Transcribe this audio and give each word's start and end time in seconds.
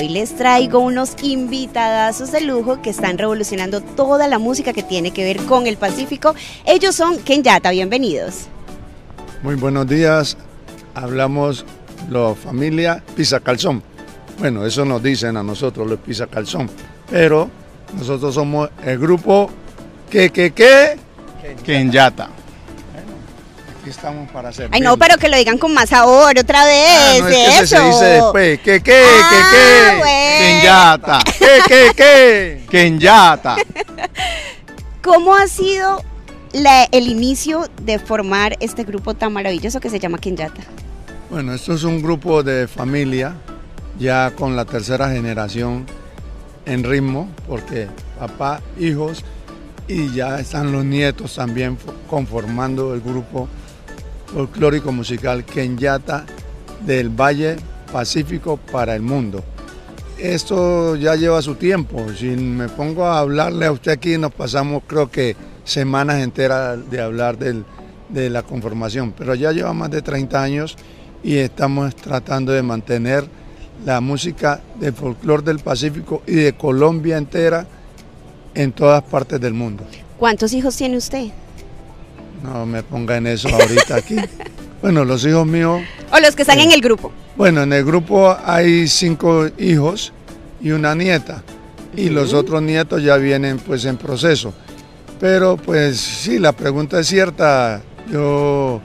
Hoy 0.00 0.08
les 0.08 0.36
traigo 0.36 0.78
unos 0.78 1.16
invitadazos 1.22 2.30
de 2.30 2.40
lujo 2.40 2.80
que 2.80 2.90
están 2.90 3.18
revolucionando 3.18 3.80
toda 3.80 4.28
la 4.28 4.38
música 4.38 4.72
que 4.72 4.84
tiene 4.84 5.10
que 5.10 5.24
ver 5.24 5.38
con 5.38 5.66
el 5.66 5.76
Pacífico. 5.76 6.36
Ellos 6.64 6.94
son 6.94 7.18
Kenyata, 7.18 7.72
bienvenidos. 7.72 8.46
Muy 9.42 9.56
buenos 9.56 9.88
días, 9.88 10.36
hablamos 10.94 11.64
la 12.08 12.32
familia 12.36 13.02
Pisa 13.16 13.40
Calzón. 13.40 13.82
Bueno, 14.38 14.64
eso 14.64 14.84
nos 14.84 15.02
dicen 15.02 15.36
a 15.36 15.42
nosotros 15.42 15.88
los 15.88 15.98
Pisa 15.98 16.28
Calzón, 16.28 16.70
pero 17.10 17.50
nosotros 17.98 18.32
somos 18.32 18.70
el 18.84 19.00
grupo 19.00 19.50
que, 20.08 20.30
que, 20.30 20.52
que, 20.52 20.96
Kenyata. 21.64 22.28
Aquí 23.88 23.96
estamos 23.96 24.30
para 24.30 24.50
hacer. 24.50 24.68
Ay, 24.70 24.82
no, 24.82 24.98
pero 24.98 25.16
que 25.16 25.28
lo 25.30 25.36
digan 25.38 25.56
con 25.56 25.72
más 25.72 25.88
sabor 25.88 26.38
otra 26.38 26.64
vez. 26.66 26.86
Ah, 26.90 27.16
no, 27.20 27.28
es 27.28 27.34
que 27.34 27.46
eso. 27.46 27.66
se, 27.66 27.66
se 27.78 27.84
dice 27.86 28.04
después. 28.04 28.60
Que, 28.60 28.82
que, 28.82 29.02
Ah, 29.02 29.30
que, 29.30 29.56
que. 29.56 30.44
Kenyata. 30.60 31.18
Que, 31.38 31.60
que, 31.66 31.94
que. 31.96 32.66
Kenyata. 32.70 33.56
¿Cómo 35.02 35.34
ha 35.34 35.46
sido 35.48 36.02
la- 36.52 36.84
el 36.92 37.08
inicio 37.08 37.66
de 37.82 37.98
formar 37.98 38.56
este 38.60 38.84
grupo 38.84 39.14
tan 39.14 39.32
maravilloso 39.32 39.80
que 39.80 39.88
se 39.88 39.98
llama 39.98 40.18
Kenyata? 40.18 40.60
Bueno, 41.30 41.54
esto 41.54 41.72
es 41.74 41.82
un 41.84 42.02
grupo 42.02 42.42
de 42.42 42.68
familia, 42.68 43.34
ya 43.98 44.32
con 44.32 44.54
la 44.56 44.64
tercera 44.66 45.08
generación 45.10 45.86
en 46.66 46.84
ritmo, 46.84 47.30
porque 47.46 47.88
papá, 48.18 48.60
hijos 48.78 49.24
y 49.86 50.12
ya 50.12 50.38
están 50.40 50.72
los 50.72 50.84
nietos 50.84 51.34
también 51.36 51.78
fo- 51.78 51.94
conformando 52.08 52.92
el 52.92 53.00
grupo 53.00 53.48
folclórico 54.32 54.92
musical 54.92 55.44
Kenyata 55.44 56.24
del 56.84 57.08
Valle 57.10 57.56
Pacífico 57.92 58.56
para 58.56 58.94
el 58.94 59.02
mundo. 59.02 59.42
Esto 60.18 60.96
ya 60.96 61.14
lleva 61.14 61.40
su 61.42 61.54
tiempo, 61.54 62.06
si 62.16 62.26
me 62.26 62.68
pongo 62.68 63.06
a 63.06 63.20
hablarle 63.20 63.66
a 63.66 63.72
usted 63.72 63.92
aquí 63.92 64.18
nos 64.18 64.32
pasamos 64.34 64.82
creo 64.86 65.10
que 65.10 65.36
semanas 65.64 66.20
enteras 66.22 66.78
de 66.90 67.00
hablar 67.00 67.38
del- 67.38 67.64
de 68.08 68.28
la 68.30 68.42
conformación, 68.42 69.12
pero 69.16 69.34
ya 69.34 69.52
lleva 69.52 69.72
más 69.74 69.90
de 69.90 70.02
30 70.02 70.42
años 70.42 70.76
y 71.22 71.36
estamos 71.36 71.94
tratando 71.94 72.52
de 72.52 72.62
mantener 72.62 73.24
la 73.84 74.00
música 74.00 74.60
del 74.80 74.92
folclore 74.92 75.42
del 75.44 75.60
Pacífico 75.60 76.22
y 76.26 76.34
de 76.34 76.52
Colombia 76.54 77.16
entera 77.16 77.66
en 78.54 78.72
todas 78.72 79.02
partes 79.04 79.40
del 79.40 79.54
mundo. 79.54 79.84
¿Cuántos 80.18 80.52
hijos 80.52 80.74
tiene 80.76 80.96
usted? 80.96 81.28
No 82.42 82.66
me 82.66 82.82
ponga 82.82 83.16
en 83.16 83.26
eso 83.26 83.48
ahorita 83.48 83.96
aquí. 83.96 84.16
Bueno, 84.80 85.04
los 85.04 85.24
hijos 85.26 85.46
míos, 85.46 85.82
O 86.12 86.20
los 86.20 86.36
que 86.36 86.42
están 86.42 86.60
en 86.60 86.70
el 86.70 86.80
grupo. 86.80 87.10
bueno, 87.36 87.62
en 87.62 87.72
el 87.72 87.84
grupo 87.84 88.36
hay 88.44 88.86
cinco 88.86 89.48
hijos 89.58 90.12
y 90.60 90.70
una 90.70 90.94
nieta 90.94 91.42
y 91.96 92.10
los 92.10 92.32
otros 92.32 92.62
nietos 92.62 93.02
ya 93.02 93.16
vienen 93.16 93.58
pues 93.58 93.84
en 93.84 93.96
proceso. 93.96 94.54
Pero 95.18 95.56
pues 95.56 95.98
sí, 95.98 96.38
la 96.38 96.52
pregunta 96.52 97.00
es 97.00 97.08
cierta. 97.08 97.82
Yo 98.10 98.80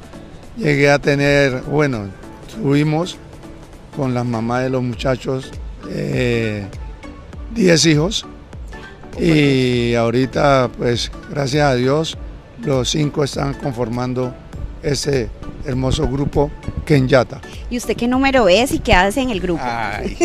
llegué 0.58 0.90
a 0.90 0.98
tener, 1.00 1.62
bueno, 1.62 2.08
tuvimos 2.56 3.18
con 3.96 4.14
las 4.16 4.26
mamás 4.26 4.64
de 4.64 4.70
los 4.72 4.81
muchachos 4.81 5.52
eh, 5.92 6.66
10 7.54 7.86
hijos 7.86 8.26
y 9.20 9.94
ahorita 9.94 10.70
pues 10.76 11.12
gracias 11.30 11.64
a 11.70 11.76
Dios 11.76 12.18
los 12.66 12.89
cinco 12.89 13.23
están 13.23 13.53
conformando 13.56 14.33
ese 14.81 15.30
hermoso 15.66 16.08
grupo 16.09 16.52
Kenyata. 16.86 17.39
¿Y 17.69 17.78
usted 17.78 17.95
qué 17.95 18.08
número 18.08 18.50
es 18.50 18.72
y 18.73 18.80
qué 18.80 18.94
hace 18.94 19.22
en 19.22 19.30
el 19.30 19.39
grupo? 19.39 19.61
Ay, 19.64 20.17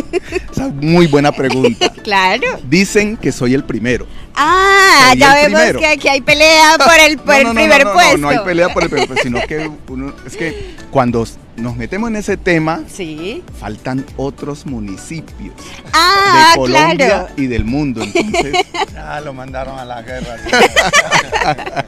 esa 0.50 0.66
es 0.66 0.75
muy 0.75 1.06
buena 1.06 1.33
pregunta. 1.33 1.92
Claro. 2.09 2.47
Dicen 2.66 3.19
que 3.19 3.31
soy 3.32 3.53
el 3.53 3.65
primero. 3.65 4.06
Ah, 4.34 5.09
Soy 5.10 5.19
ya 5.19 5.34
vemos 5.34 5.60
primero. 5.60 5.78
que 5.78 5.87
aquí 5.88 6.09
hay 6.09 6.22
pelea 6.22 6.78
por 6.78 6.99
el, 6.99 7.19
por 7.19 7.26
No, 7.26 7.34
el 7.37 7.43
no, 7.44 7.49
no, 7.53 7.54
primer 7.60 7.84
no, 7.84 7.91
no, 7.91 7.93
puesto. 7.93 8.16
No, 8.16 8.28
hay 8.31 8.38
pelea 8.38 8.69
por 8.72 8.82
el 8.82 8.88
primer 8.88 9.06
puesto, 9.09 9.25
sino 9.25 9.41
que 9.47 9.70
uno, 9.88 10.15
es 10.26 10.34
que 10.34 10.75
cuando 10.91 11.26
nos 11.58 11.76
metemos 11.76 12.08
en 12.10 12.16
ese 12.16 12.36
tema, 12.36 12.82
Sí. 12.88 13.42
faltan 13.58 14.04
otros 14.16 14.64
municipios 14.66 15.54
Ah, 15.92 16.52
de 16.54 16.60
Colombia 16.60 16.94
claro. 16.96 17.28
y 17.36 17.46
del 17.46 17.64
mundo. 17.64 18.02
Entonces, 18.02 18.66
Ya 18.94 19.20
lo 19.20 19.32
mandaron 19.32 19.78
a 19.78 19.84
la 19.84 20.02
guerra. 20.02 20.36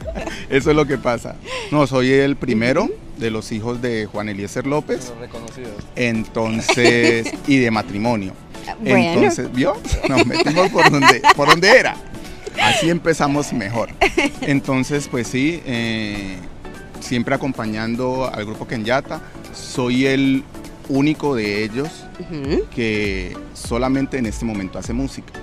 eso 0.49 0.69
es 0.69 0.75
lo 0.75 0.85
que 0.85 0.97
pasa. 0.97 1.35
No, 1.71 1.87
soy 1.87 2.11
el 2.11 2.35
primero 2.35 2.89
de 3.17 3.31
los 3.31 3.51
hijos 3.51 3.81
de 3.81 4.07
Juan 4.11 4.29
Eliezer 4.29 4.65
López. 4.67 5.13
Entonces, 5.95 7.31
y 7.47 7.57
de 7.57 7.71
matrimonio. 7.71 8.33
Bueno. 8.79 8.97
Entonces, 8.97 9.51
¿vio? 9.53 9.75
Nos 10.07 10.25
metimos 10.25 10.69
por 10.69 10.89
donde, 10.91 11.21
por 11.35 11.47
donde 11.49 11.69
era. 11.69 11.95
Así 12.61 12.89
empezamos 12.89 13.53
mejor. 13.53 13.89
Entonces, 14.41 15.07
pues 15.09 15.27
sí, 15.27 15.61
eh, 15.65 16.37
siempre 16.99 17.33
acompañando 17.35 18.29
al 18.31 18.45
grupo 18.45 18.67
Kenyata. 18.67 19.21
Soy 19.53 20.05
el 20.05 20.43
único 20.89 21.35
de 21.35 21.63
ellos 21.63 21.89
que 22.75 23.35
solamente 23.53 24.17
en 24.17 24.25
este 24.25 24.45
momento 24.45 24.77
hace 24.79 24.93
música. 24.93 25.33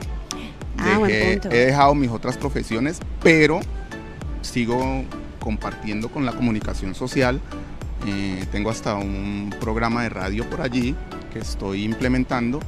Ah, 0.79 0.99
buen 0.99 1.11
Dejé- 1.11 1.33
punto. 1.41 1.51
he 1.57 1.59
dejado 1.67 1.95
mis 1.95 2.11
otras 2.11 2.37
profesiones, 2.37 2.99
pero 3.23 3.61
sigo 4.43 5.05
compartiendo 5.41 6.09
con 6.09 6.25
la 6.25 6.33
comunicación 6.33 6.95
social. 6.95 7.41
Eh, 8.07 8.45
tengo 8.53 8.71
hasta 8.71 8.95
un 8.95 9.53
programa 9.61 10.03
de 10.05 10.09
radio 10.11 10.49
por 10.49 10.61
allí 10.61 10.95
que 11.33 11.41
estoy 11.41 11.83
implementando. 11.85 12.61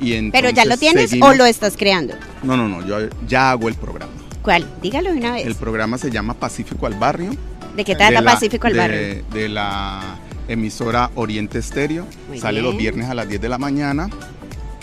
Y 0.00 0.30
Pero 0.30 0.50
ya 0.50 0.64
lo 0.64 0.76
tienes 0.76 1.12
o 1.20 1.34
lo 1.34 1.44
estás 1.44 1.76
creando. 1.76 2.14
No, 2.42 2.56
no, 2.56 2.68
no, 2.68 2.86
yo 2.86 3.08
ya 3.26 3.50
hago 3.50 3.68
el 3.68 3.74
programa. 3.74 4.12
¿Cuál? 4.42 4.64
Dígalo 4.80 5.10
de 5.12 5.18
una 5.18 5.32
vez. 5.32 5.44
El 5.46 5.56
programa 5.56 5.98
se 5.98 6.10
llama 6.10 6.34
Pacífico 6.34 6.86
al 6.86 6.94
Barrio. 6.94 7.32
¿De 7.76 7.84
qué 7.84 7.94
trata 7.96 8.22
Pacífico 8.22 8.66
al 8.68 8.72
de- 8.72 8.78
Barrio? 8.78 9.24
De 9.32 9.48
la 9.48 10.00
emisora 10.48 11.10
Oriente 11.14 11.58
Estéreo. 11.58 12.06
Muy 12.28 12.38
Sale 12.40 12.60
bien. 12.60 12.64
los 12.72 12.76
viernes 12.78 13.08
a 13.08 13.14
las 13.14 13.28
10 13.28 13.40
de 13.40 13.48
la 13.48 13.58
mañana 13.58 14.08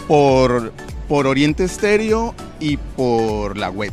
por, 0.07 0.71
por 1.09 1.27
Oriente 1.27 1.63
Estéreo 1.63 2.33
y 2.59 2.77
por 2.77 3.57
la 3.57 3.69
web. 3.69 3.91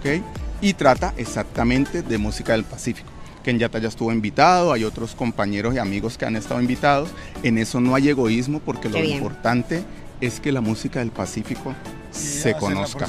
¿ok? 0.00 0.22
Y 0.60 0.74
trata 0.74 1.12
exactamente 1.16 2.02
de 2.02 2.18
música 2.18 2.52
del 2.52 2.64
Pacífico. 2.64 3.08
Kenyata 3.42 3.80
ya 3.80 3.88
estuvo 3.88 4.12
invitado, 4.12 4.72
hay 4.72 4.84
otros 4.84 5.14
compañeros 5.16 5.74
y 5.74 5.78
amigos 5.78 6.16
que 6.16 6.24
han 6.24 6.36
estado 6.36 6.60
invitados. 6.60 7.08
En 7.42 7.58
eso 7.58 7.80
no 7.80 7.94
hay 7.96 8.08
egoísmo 8.08 8.60
porque 8.60 8.82
Qué 8.88 8.94
lo 8.98 9.00
bien. 9.02 9.16
importante 9.16 9.82
es 10.20 10.38
que 10.38 10.52
la 10.52 10.60
música 10.60 11.00
del 11.00 11.10
Pacífico 11.10 11.74
se 12.12 12.54
conozca. 12.54 13.08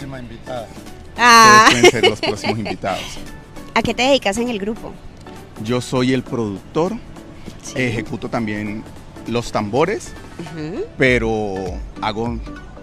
Ah, 1.15 1.65
Ustedes 1.67 1.81
pueden 1.81 1.91
ser 1.91 2.09
los 2.09 2.19
próximos 2.19 2.57
invitados. 2.57 3.03
¿A 3.75 3.83
qué 3.83 3.93
te 3.93 4.01
dedicas 4.03 4.37
en 4.37 4.49
el 4.49 4.57
grupo? 4.57 4.91
Yo 5.63 5.81
soy 5.81 6.13
el 6.13 6.23
productor, 6.23 6.93
Sí. 7.61 7.73
ejecuto 7.77 8.29
también 8.29 8.83
los 9.27 9.51
tambores, 9.51 10.11
pero 10.97 11.55
hago 12.01 12.37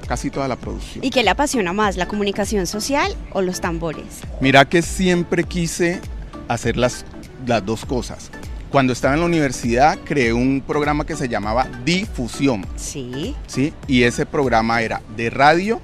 casi 0.07 0.31
toda 0.31 0.49
la 0.49 0.57
producción. 0.57 1.05
¿Y 1.05 1.11
qué 1.11 1.23
le 1.23 1.31
apasiona 1.31 1.73
más, 1.73 1.97
la 1.97 2.07
comunicación 2.07 2.67
social 2.67 3.15
o 3.33 3.43
los 3.43 3.61
tambores? 3.61 4.05
Mira 4.41 4.65
que 4.69 4.83
siempre 4.83 5.45
quise 5.45 6.01
hacer 6.49 6.77
las, 6.77 7.05
las 7.47 7.65
dos 7.65 7.85
cosas. 7.85 8.31
Cuando 8.71 8.93
estaba 8.93 9.15
en 9.15 9.21
la 9.21 9.27
universidad 9.27 9.99
creé 10.05 10.33
un 10.33 10.63
programa 10.67 11.05
que 11.05 11.17
se 11.17 11.29
llamaba 11.29 11.67
Difusión, 11.85 12.65
Sí. 12.77 13.35
¿sí? 13.47 13.73
Y 13.87 14.05
ese 14.05 14.27
programa 14.27 14.81
era 14.83 15.03
de 15.17 15.29
radio 15.31 15.81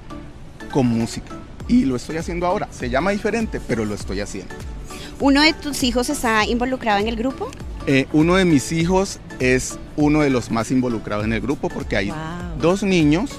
con 0.71 0.87
música. 0.87 1.33
Y 1.67 1.83
lo 1.83 1.97
estoy 1.97 2.15
haciendo 2.17 2.45
ahora. 2.47 2.69
Se 2.71 2.89
llama 2.89 3.11
diferente, 3.11 3.59
pero 3.67 3.83
lo 3.83 3.93
estoy 3.93 4.21
haciendo. 4.21 4.53
¿Uno 5.19 5.41
de 5.41 5.51
tus 5.53 5.83
hijos 5.83 6.09
está 6.09 6.45
involucrado 6.45 6.99
en 6.99 7.07
el 7.09 7.17
grupo? 7.17 7.49
Eh, 7.87 8.05
uno 8.11 8.35
de 8.35 8.45
mis 8.45 8.71
hijos 8.73 9.19
es 9.39 9.79
uno 9.95 10.21
de 10.21 10.29
los 10.29 10.51
más 10.51 10.71
involucrados 10.71 11.23
en 11.25 11.33
el 11.33 11.41
grupo 11.41 11.69
porque 11.69 11.95
hay 11.95 12.07
Wow. 12.09 12.17
dos 12.61 12.83
niños 12.83 13.31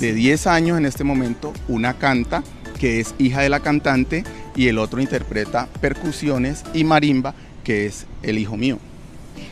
de 0.00 0.12
10 0.12 0.46
años 0.48 0.76
en 0.78 0.86
este 0.86 1.04
momento. 1.04 1.52
Una 1.68 1.94
canta, 1.94 2.42
que 2.80 2.98
es 2.98 3.14
hija 3.18 3.42
de 3.42 3.48
la 3.48 3.60
cantante, 3.60 4.24
y 4.56 4.66
el 4.68 4.78
otro 4.78 5.00
interpreta 5.00 5.68
percusiones 5.80 6.64
y 6.74 6.82
marimba, 6.84 7.34
que 7.64 7.86
es 7.86 8.06
el 8.22 8.38
hijo 8.38 8.56
mío. 8.56 8.78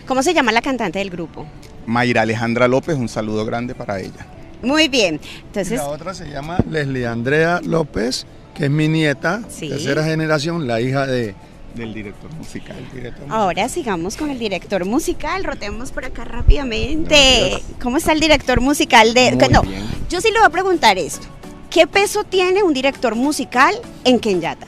¿Cómo 0.06 0.22
se 0.22 0.34
llama 0.34 0.50
la 0.52 0.62
cantante 0.62 0.98
del 0.98 1.10
grupo? 1.10 1.46
Mayra 1.86 2.22
Alejandra 2.22 2.66
López, 2.66 2.96
un 2.96 3.08
saludo 3.08 3.44
grande 3.44 3.74
para 3.76 4.00
ella. 4.00 4.26
Muy 4.62 4.88
bien. 4.88 5.20
Y 5.22 5.40
Entonces, 5.46 5.78
la 5.78 5.86
otra 5.86 6.12
se 6.12 6.28
llama 6.28 6.58
Leslie 6.68 7.06
Andrea 7.06 7.60
López, 7.64 8.26
que 8.54 8.64
es 8.64 8.70
mi 8.70 8.88
nieta, 8.88 9.42
Sí. 9.48 9.68
tercera 9.68 10.04
generación, 10.04 10.66
la 10.66 10.80
hija 10.80 11.06
de, 11.06 11.34
Del 11.74 11.94
director 11.94 12.32
musical. 12.34 12.76
director. 12.92 13.26
ahora 13.28 13.68
sigamos 13.68 14.16
con 14.16 14.30
el 14.30 14.38
director 14.38 14.84
musical. 14.84 15.44
Rotemos 15.44 15.92
por 15.92 16.04
acá 16.04 16.24
rápidamente. 16.24 17.62
¿Cómo 17.80 17.96
está 17.96 18.12
el 18.12 18.20
director 18.20 18.60
musical 18.60 19.14
de.? 19.14 19.32
Muy 19.36 19.48
no, 19.48 19.62
bien. 19.62 19.84
yo 20.08 20.20
sí 20.20 20.28
le 20.32 20.38
voy 20.38 20.46
a 20.46 20.50
preguntar 20.50 20.98
esto. 20.98 21.26
¿Qué 21.70 21.86
peso 21.86 22.24
tiene 22.24 22.62
un 22.62 22.74
director 22.74 23.14
musical 23.14 23.74
en 24.04 24.18
Kenyata? 24.18 24.66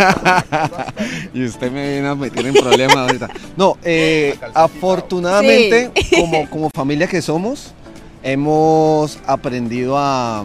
y 1.34 1.44
usted 1.44 1.70
me 1.70 1.92
viene 1.92 2.08
a 2.08 2.14
meter 2.14 2.46
en 2.46 2.54
problemas 2.54 2.96
ahorita. 2.96 3.28
No, 3.56 3.76
eh, 3.82 4.38
afortunadamente, 4.54 5.90
como, 6.16 6.48
como 6.48 6.70
familia 6.70 7.06
que 7.06 7.20
somos, 7.20 7.74
hemos 8.22 9.18
aprendido 9.26 9.98
a, 9.98 10.44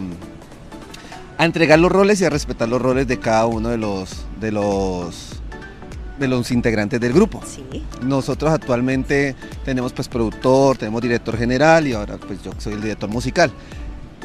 a 1.38 1.44
entregar 1.44 1.78
los 1.78 1.92
roles 1.92 2.20
y 2.20 2.24
a 2.24 2.30
respetar 2.30 2.68
los 2.68 2.80
roles 2.80 3.06
de 3.06 3.18
cada 3.18 3.46
uno 3.46 3.68
de 3.68 3.78
los, 3.78 4.24
de 4.40 4.52
los, 4.52 5.40
de 6.18 6.28
los 6.28 6.50
integrantes 6.50 7.00
del 7.00 7.12
grupo. 7.12 7.42
Sí. 7.46 7.84
Nosotros 8.02 8.50
actualmente 8.52 9.34
tenemos 9.64 9.92
pues 9.92 10.08
productor, 10.08 10.78
tenemos 10.78 11.02
director 11.02 11.36
general 11.36 11.86
y 11.86 11.92
ahora 11.92 12.16
pues 12.18 12.42
yo 12.42 12.52
soy 12.58 12.72
el 12.74 12.80
director 12.82 13.08
musical. 13.10 13.50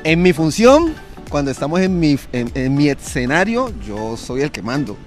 En 0.03 0.21
mi 0.21 0.31
función, 0.33 0.93
cuando 1.29 1.51
estamos 1.51 1.79
en 1.81 1.99
mi, 1.99 2.17
en, 2.31 2.49
en 2.55 2.75
mi 2.75 2.89
escenario, 2.89 3.71
yo 3.85 4.15
soy 4.17 4.41
el 4.41 4.51
que 4.51 4.61
mando. 4.61 4.97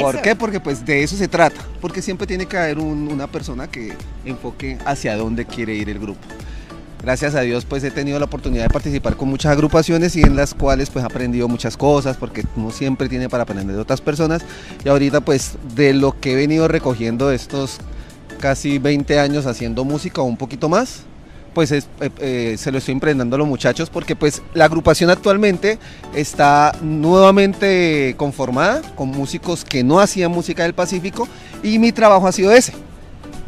¿Por 0.00 0.20
qué? 0.22 0.34
Porque 0.34 0.60
pues 0.60 0.84
de 0.84 1.02
eso 1.02 1.16
se 1.16 1.28
trata. 1.28 1.60
Porque 1.80 2.00
siempre 2.02 2.26
tiene 2.26 2.46
que 2.46 2.56
haber 2.56 2.78
un- 2.78 3.08
una 3.12 3.26
persona 3.26 3.66
que 3.70 3.92
enfoque 4.24 4.78
hacia 4.86 5.16
dónde 5.16 5.44
quiere 5.44 5.74
ir 5.74 5.88
el 5.90 5.98
grupo. 5.98 6.20
Gracias 7.04 7.34
a 7.34 7.42
Dios 7.42 7.66
pues 7.66 7.84
he 7.84 7.90
tenido 7.90 8.18
la 8.18 8.24
oportunidad 8.24 8.62
de 8.62 8.70
participar 8.70 9.14
con 9.16 9.28
muchas 9.28 9.52
agrupaciones 9.52 10.16
y 10.16 10.22
en 10.22 10.36
las 10.36 10.54
cuales 10.54 10.88
pues 10.88 11.02
he 11.02 11.06
aprendido 11.06 11.48
muchas 11.48 11.76
cosas 11.76 12.16
porque 12.16 12.44
uno 12.56 12.70
siempre 12.70 13.10
tiene 13.10 13.28
para 13.28 13.42
aprender 13.42 13.76
de 13.76 13.82
otras 13.82 14.00
personas. 14.00 14.42
Y 14.84 14.88
ahorita 14.88 15.20
pues 15.20 15.52
de 15.74 15.92
lo 15.92 16.18
que 16.18 16.32
he 16.32 16.36
venido 16.36 16.66
recogiendo 16.66 17.30
estos 17.30 17.76
casi 18.40 18.78
20 18.78 19.18
años 19.20 19.44
haciendo 19.44 19.84
música 19.84 20.22
o 20.22 20.24
un 20.24 20.38
poquito 20.38 20.70
más 20.70 21.00
pues 21.52 21.70
es- 21.72 21.88
eh, 22.00 22.10
eh, 22.20 22.56
se 22.58 22.72
lo 22.72 22.78
estoy 22.78 22.92
emprendendo 22.92 23.36
a 23.36 23.38
los 23.38 23.46
muchachos 23.46 23.90
porque 23.90 24.16
pues 24.16 24.40
la 24.54 24.64
agrupación 24.64 25.10
actualmente 25.10 25.78
está 26.14 26.72
nuevamente 26.82 28.14
conformada 28.16 28.80
con 28.96 29.08
músicos 29.10 29.64
que 29.64 29.84
no 29.84 30.00
hacían 30.00 30.30
música 30.32 30.62
del 30.64 30.72
Pacífico 30.74 31.28
y 31.62 31.78
mi 31.78 31.92
trabajo 31.92 32.26
ha 32.26 32.32
sido 32.32 32.50
ese, 32.50 32.72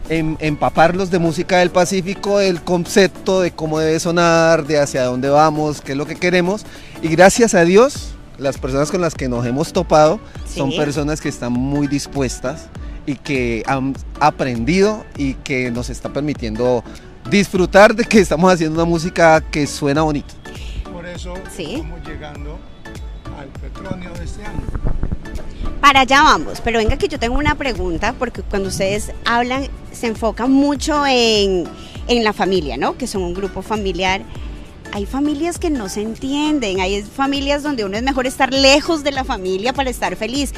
em- 0.09 0.37
empaparlos 0.41 1.11
de 1.11 1.19
música 1.19 1.59
del 1.59 1.71
Pacífico, 1.71 2.41
el 2.41 2.63
concepto 2.63 3.41
de 3.41 3.51
cómo 3.51 3.79
debe 3.79 3.99
sonar, 4.01 4.67
de 4.67 4.79
hacia 4.79 5.05
dónde 5.05 5.29
vamos, 5.29 5.81
qué 5.81 5.93
es 5.93 5.99
lo 5.99 6.07
que 6.07 6.17
queremos 6.17 6.65
y 7.03 7.09
gracias 7.09 7.55
a 7.55 7.65
Dios 7.65 8.13
las 8.39 8.59
personas 8.59 8.91
con 8.91 9.01
las 9.01 9.15
que 9.15 9.29
nos 9.29 9.47
hemos 9.47 9.73
topado 9.73 10.21
son 10.53 10.71
personas 10.77 11.21
que 11.21 11.29
están 11.31 11.53
muy 11.53 11.87
dispuestas 11.87 12.67
y 13.07 13.15
que 13.17 13.63
han 13.67 13.95
aprendido 14.21 15.05
y 15.17 15.35
que 15.35 15.71
nos 15.71 15.89
está 15.91 16.11
permitiendo 16.13 16.83
disfrutar 17.31 17.95
de 17.95 18.05
que 18.05 18.19
estamos 18.21 18.53
haciendo 18.53 18.75
una 18.81 18.89
música 18.89 19.41
que 19.41 19.67
suena 19.67 20.03
bonito. 20.03 20.35
Por 20.93 21.07
eso 21.07 21.35
Sí. 21.55 21.77
estamos 21.77 22.01
llegando 22.07 22.59
al 23.39 23.49
petróleo 23.61 24.13
de 24.15 24.25
este 24.25 24.45
año. 24.45 24.61
Para 25.87 26.01
allá 26.01 26.21
vamos, 26.25 26.61
pero 26.65 26.81
venga 26.81 26.97
que 26.97 27.07
yo 27.07 27.17
tengo 27.17 27.39
una 27.39 27.55
pregunta, 27.55 28.13
porque 28.19 28.43
cuando 28.43 28.71
ustedes 28.71 29.13
hablan 29.25 29.69
se 29.93 30.09
enfocan 30.09 30.51
mucho 30.51 31.07
en, 31.07 31.63
en 32.09 32.25
la 32.25 32.33
familia, 32.33 32.77
¿no? 32.77 32.99
Que 32.99 33.07
son 33.07 33.23
un 33.23 33.35
grupo 33.35 33.63
familiar. 33.63 34.23
Hay 34.91 35.07
familias 35.07 35.61
que 35.61 35.71
no 35.71 35.89
se 35.89 36.03
entienden, 36.03 36.81
hay 36.81 37.05
familias 37.05 37.63
donde 37.63 37.85
uno 37.85 37.97
es 37.97 38.03
mejor 38.03 38.27
estar 38.27 38.53
lejos 38.53 39.05
de 39.05 39.13
la 39.13 39.23
familia 39.23 39.73
para 39.73 39.89
estar 39.89 40.17
feliz. 40.17 40.53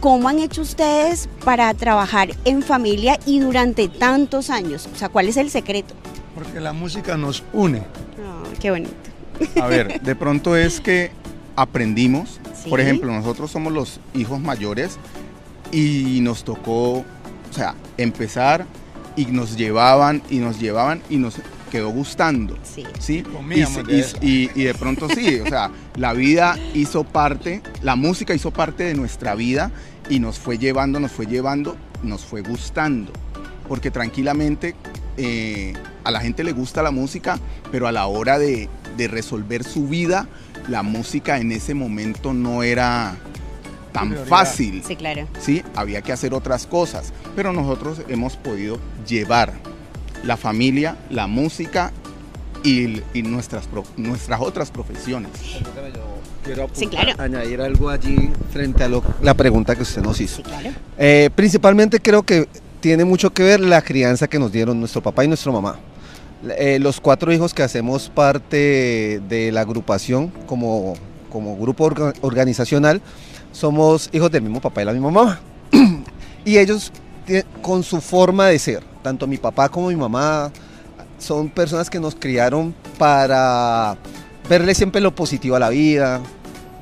¿Cómo 0.00 0.28
han 0.28 0.40
hecho 0.40 0.62
ustedes 0.62 1.28
para 1.44 1.72
trabajar 1.74 2.34
en 2.44 2.60
familia 2.60 3.20
y 3.24 3.38
durante 3.38 3.86
tantos 3.86 4.50
años? 4.50 4.88
O 4.92 4.98
sea, 4.98 5.08
¿cuál 5.08 5.28
es 5.28 5.36
el 5.36 5.48
secreto? 5.50 5.94
Porque 6.34 6.58
la 6.58 6.72
música 6.72 7.16
nos 7.16 7.44
une. 7.52 7.84
Ah, 8.18 8.42
qué 8.60 8.72
bonito. 8.72 8.90
A 9.60 9.68
ver, 9.68 10.00
de 10.00 10.16
pronto 10.16 10.56
es 10.56 10.80
que 10.80 11.12
aprendimos. 11.56 12.40
Sí. 12.62 12.70
Por 12.70 12.80
ejemplo, 12.80 13.12
nosotros 13.12 13.50
somos 13.50 13.72
los 13.72 14.00
hijos 14.14 14.40
mayores 14.40 14.98
y 15.70 16.18
nos 16.22 16.44
tocó, 16.44 16.98
o 16.98 17.04
sea, 17.50 17.74
empezar 17.96 18.66
y 19.16 19.26
nos 19.26 19.56
llevaban 19.56 20.22
y 20.30 20.38
nos 20.38 20.58
llevaban 20.60 21.02
y 21.10 21.16
nos 21.16 21.36
quedó 21.70 21.90
gustando. 21.90 22.56
Sí. 22.62 22.84
¿sí? 22.98 23.22
Y, 23.50 23.60
de 23.60 24.04
y- 24.20 24.26
y- 24.26 24.50
y 24.54 24.64
de 24.64 24.74
pronto 24.74 25.08
sí, 25.08 25.40
o 25.40 25.46
sea, 25.46 25.70
la 25.96 26.12
vida 26.12 26.56
hizo 26.74 27.04
parte, 27.04 27.62
la 27.82 27.96
música 27.96 28.34
hizo 28.34 28.50
parte 28.50 28.84
de 28.84 28.94
nuestra 28.94 29.34
vida 29.34 29.70
y 30.10 30.18
nos 30.20 30.38
fue 30.38 30.58
llevando, 30.58 31.00
nos 31.00 31.12
fue 31.12 31.26
llevando, 31.26 31.76
nos 32.02 32.24
fue 32.24 32.42
gustando. 32.42 33.12
Porque 33.68 33.90
tranquilamente 33.90 34.74
eh, 35.16 35.72
a 36.04 36.10
la 36.10 36.20
gente 36.20 36.44
le 36.44 36.52
gusta 36.52 36.82
la 36.82 36.90
música, 36.90 37.38
pero 37.70 37.86
a 37.86 37.92
la 37.92 38.06
hora 38.06 38.38
de, 38.38 38.68
de 38.98 39.08
resolver 39.08 39.64
su 39.64 39.86
vida, 39.88 40.26
la 40.68 40.82
música 40.82 41.38
en 41.38 41.52
ese 41.52 41.74
momento 41.74 42.32
no 42.32 42.62
era 42.62 43.16
tan 43.92 44.08
Prioridad. 44.10 44.28
fácil. 44.28 44.82
Sí, 44.86 44.96
claro. 44.96 45.26
¿sí? 45.40 45.62
Había 45.74 46.02
que 46.02 46.12
hacer 46.12 46.32
otras 46.34 46.66
cosas, 46.66 47.12
pero 47.36 47.52
nosotros 47.52 48.00
hemos 48.08 48.36
podido 48.36 48.78
llevar 49.06 49.52
la 50.24 50.36
familia, 50.36 50.96
la 51.10 51.26
música 51.26 51.92
y, 52.64 53.02
y 53.12 53.22
nuestras, 53.22 53.66
pro- 53.66 53.84
nuestras 53.96 54.40
otras 54.40 54.70
profesiones. 54.70 55.30
Quiero 56.44 56.68
Sí, 56.72 56.86
claro. 56.86 57.12
añadir 57.18 57.60
algo 57.60 57.88
allí 57.88 58.30
frente 58.52 58.82
a 58.84 58.88
lo- 58.88 59.02
la 59.20 59.34
pregunta 59.34 59.76
que 59.76 59.82
usted 59.82 60.02
nos 60.02 60.20
hizo. 60.20 60.36
Sí, 60.36 60.42
claro. 60.42 60.70
Eh, 60.98 61.30
principalmente 61.34 62.00
creo 62.00 62.22
que 62.24 62.48
tiene 62.80 63.04
mucho 63.04 63.30
que 63.32 63.42
ver 63.44 63.60
la 63.60 63.80
crianza 63.82 64.26
que 64.26 64.38
nos 64.40 64.50
dieron 64.50 64.78
nuestro 64.80 65.02
papá 65.02 65.24
y 65.24 65.28
nuestra 65.28 65.52
mamá. 65.52 65.76
Eh, 66.58 66.78
los 66.80 67.00
cuatro 67.00 67.32
hijos 67.32 67.54
que 67.54 67.62
hacemos 67.62 68.08
parte 68.08 69.20
de 69.28 69.52
la 69.52 69.60
agrupación 69.60 70.28
como, 70.46 70.94
como 71.30 71.56
grupo 71.56 71.88
orga- 71.88 72.14
organizacional 72.20 73.00
somos 73.52 74.10
hijos 74.12 74.30
del 74.32 74.42
mismo 74.42 74.60
papá 74.60 74.82
y 74.82 74.84
la 74.84 74.92
misma 74.92 75.10
mamá. 75.10 75.40
y 76.44 76.58
ellos 76.58 76.90
con 77.60 77.84
su 77.84 78.00
forma 78.00 78.48
de 78.48 78.58
ser, 78.58 78.82
tanto 79.02 79.28
mi 79.28 79.36
papá 79.36 79.68
como 79.68 79.88
mi 79.88 79.96
mamá, 79.96 80.50
son 81.18 81.48
personas 81.48 81.88
que 81.88 82.00
nos 82.00 82.16
criaron 82.16 82.74
para 82.98 83.96
verle 84.48 84.74
siempre 84.74 85.00
lo 85.00 85.14
positivo 85.14 85.54
a 85.54 85.60
la 85.60 85.68
vida, 85.68 86.20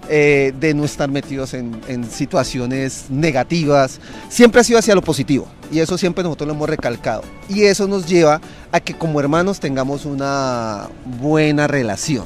eh, 0.09 0.55
de 0.59 0.73
no 0.73 0.85
estar 0.87 1.11
metidos 1.11 1.53
en 1.53 2.11
situaciones 2.11 3.11
negativas, 3.11 4.01
siempre 4.31 4.63
ha 4.63 4.65
sido 4.65 4.79
hacia 4.79 4.95
lo 4.95 5.03
positivo 5.03 5.47
y 5.71 5.79
eso 5.81 5.97
siempre 5.99 6.25
nosotros 6.25 6.49
lo 6.49 6.55
hemos 6.55 6.69
recalcado 6.69 7.23
y 7.49 7.63
eso 7.65 7.87
nos 7.87 8.07
lleva 8.07 8.41
a 8.73 8.81
que 8.81 8.95
como 8.95 9.21
hermanos 9.21 9.61
tengamos 9.61 10.05
una 10.05 10.89
buena 11.21 11.67
relación 11.67 12.25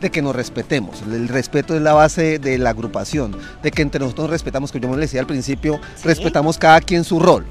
de 0.00 0.10
que 0.10 0.22
nos 0.22 0.34
respetemos, 0.34 1.02
el 1.02 1.28
respeto 1.28 1.74
es 1.76 1.82
la 1.82 1.92
base 1.92 2.38
de 2.38 2.56
la 2.56 2.70
agrupación, 2.70 3.36
de 3.62 3.70
que 3.70 3.82
entre 3.82 4.00
nosotros 4.00 4.24
nos 4.24 4.30
respetamos, 4.30 4.72
que 4.72 4.80
yo 4.80 4.88
me 4.88 4.94
le 4.96 5.02
decía 5.02 5.20
al 5.20 5.26
principio, 5.26 5.78
Sí. 5.96 6.02
respetamos 6.04 6.56
cada 6.56 6.80
quien 6.80 7.04
su 7.04 7.20
rol 7.20 7.44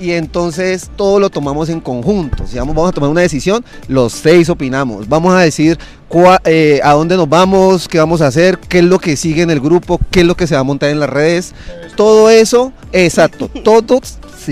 y 0.00 0.12
entonces 0.12 0.90
todo 0.96 1.20
lo 1.20 1.28
tomamos 1.30 1.68
en 1.68 1.78
conjunto. 1.80 2.46
Si 2.46 2.56
vamos, 2.58 2.74
vamos 2.74 2.88
a 2.88 2.92
tomar 2.94 3.10
una 3.10 3.20
decisión, 3.20 3.62
los 3.86 4.14
seis 4.14 4.48
opinamos. 4.48 5.06
Vamos 5.08 5.34
a 5.34 5.40
decir 5.40 5.78
cua- 6.08 6.40
eh, 6.46 6.80
a 6.82 6.92
dónde 6.94 7.16
nos 7.18 7.28
vamos, 7.28 7.86
qué 7.86 7.98
vamos 7.98 8.22
a 8.22 8.28
hacer, 8.28 8.58
qué 8.58 8.78
es 8.78 8.84
lo 8.84 8.98
que 8.98 9.14
sigue 9.14 9.42
en 9.42 9.50
el 9.50 9.60
grupo, 9.60 10.00
qué 10.10 10.20
es 10.20 10.26
lo 10.26 10.34
que 10.36 10.46
se 10.46 10.54
va 10.54 10.62
a 10.62 10.64
montar 10.64 10.88
en 10.88 11.00
las 11.00 11.10
redes. 11.10 11.52
Todo 11.96 12.30
eso, 12.30 12.72
exacto, 12.92 13.48
todo 13.62 13.82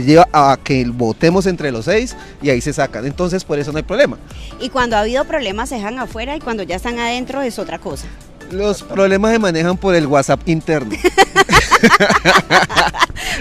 se 0.01 0.07
lleva 0.07 0.29
a 0.33 0.59
que 0.63 0.85
votemos 0.87 1.47
entre 1.47 1.71
los 1.73 1.85
seis 1.87 2.17
y 2.43 2.51
ahí 2.51 2.61
se 2.61 2.73
sacan. 2.73 3.07
Entonces 3.07 3.45
por 3.45 3.59
eso 3.59 3.73
no 3.73 3.79
hay 3.79 3.85
problema. 3.85 4.17
Y 4.61 4.69
cuando 4.71 4.97
ha 4.97 5.01
habido 5.01 5.25
problemas 5.25 5.69
se 5.69 5.77
dejan 5.77 5.99
afuera 5.99 6.37
y 6.37 6.41
cuando 6.41 6.63
ya 6.63 6.77
están 6.77 6.99
adentro 6.99 7.43
es 7.43 7.59
otra 7.59 7.79
cosa. 7.79 8.07
Los 8.51 8.83
problemas 8.83 9.33
se 9.33 9.39
manejan 9.39 9.77
por 9.77 9.95
el 9.95 10.07
WhatsApp 10.07 10.41
interno. 10.49 10.97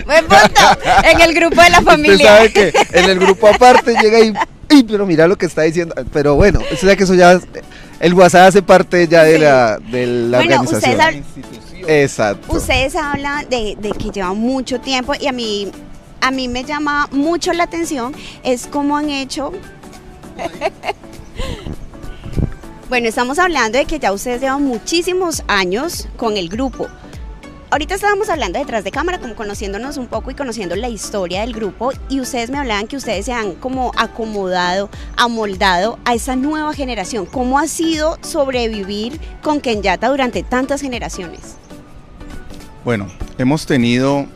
Buen 0.06 0.26
punto. 0.26 0.62
En 1.04 1.22
el 1.22 1.34
grupo 1.34 1.62
de 1.62 1.70
la 1.70 1.80
Usted 1.80 1.92
familia. 1.92 2.28
sabe 2.38 2.52
que 2.54 2.74
en 2.92 3.10
el 3.10 3.20
grupo 3.20 3.48
aparte 3.48 3.96
llega 4.02 4.20
y, 4.20 4.34
"Ey, 4.70 4.84
pero 4.84 5.06
mira 5.06 5.28
lo 5.28 5.38
que 5.38 5.46
está 5.46 5.62
diciendo. 5.64 5.96
Pero 6.12 6.36
bueno, 6.36 6.60
usted 6.60 6.78
sabe 6.78 6.98
que 6.98 7.04
eso 7.04 7.16
ya, 7.16 7.40
el 8.00 8.14
WhatsApp 8.14 8.50
hace 8.50 8.62
parte 8.62 9.08
ya 9.08 9.24
de 9.24 9.36
Sí. 9.36 9.42
la, 9.42 9.78
de 9.80 10.08
la 10.08 10.38
Bueno, 10.40 10.62
organización. 10.62 11.24
ustedes 11.24 11.24
Exacto. 11.90 12.54
Ustedes 12.54 12.96
hablan 12.96 13.48
de, 13.50 13.78
de 13.80 13.92
que 13.92 14.10
llevan 14.12 14.38
mucho 14.38 14.80
tiempo 14.82 15.14
y 15.20 15.28
a 15.28 15.32
mí, 15.32 15.72
a 16.22 16.32
mí 16.32 16.48
me 16.48 16.64
llama 16.64 17.08
mucho 17.12 17.54
la 17.54 17.64
atención 17.64 18.14
es 18.44 18.68
cómo 18.68 18.98
han 18.98 19.10
hecho. 19.10 19.52
bueno, 22.90 23.08
estamos 23.08 23.40
hablando 23.40 23.78
de 23.78 23.86
que 23.86 24.00
ya 24.00 24.12
ustedes 24.12 24.42
llevan 24.42 24.64
muchísimos 24.64 25.44
años 25.48 26.08
con 26.18 26.38
el 26.38 26.50
grupo. 26.50 26.88
Ahorita 27.70 27.96
estábamos 27.96 28.30
hablando 28.30 28.60
detrás 28.60 28.86
de 28.86 28.92
cámara, 28.92 29.20
como 29.20 29.36
conociéndonos 29.36 29.98
un 29.98 30.08
poco 30.08 30.32
y 30.32 30.36
conociendo 30.36 30.78
la 30.78 30.88
historia 30.88 31.42
del 31.42 31.52
grupo, 31.52 31.92
y 32.08 32.22
ustedes 32.22 32.50
me 32.50 32.58
hablaban 32.58 32.88
que 32.88 32.96
ustedes 32.96 33.26
se 33.26 33.34
han 33.34 33.56
como 33.56 33.92
acomodado, 33.98 34.90
amoldado 35.18 36.00
a 36.06 36.14
esa 36.14 36.38
nueva 36.38 36.74
generación. 36.74 37.26
¿Cómo 37.26 37.60
ha 37.60 37.68
sido 37.68 38.18
sobrevivir 38.22 39.20
con 39.42 39.60
Kenyata 39.60 40.08
durante 40.08 40.44
tantas 40.44 40.80
generaciones? 40.80 41.58
Bueno, 42.86 43.08
hemos 43.38 43.66
tenido, 43.66 44.28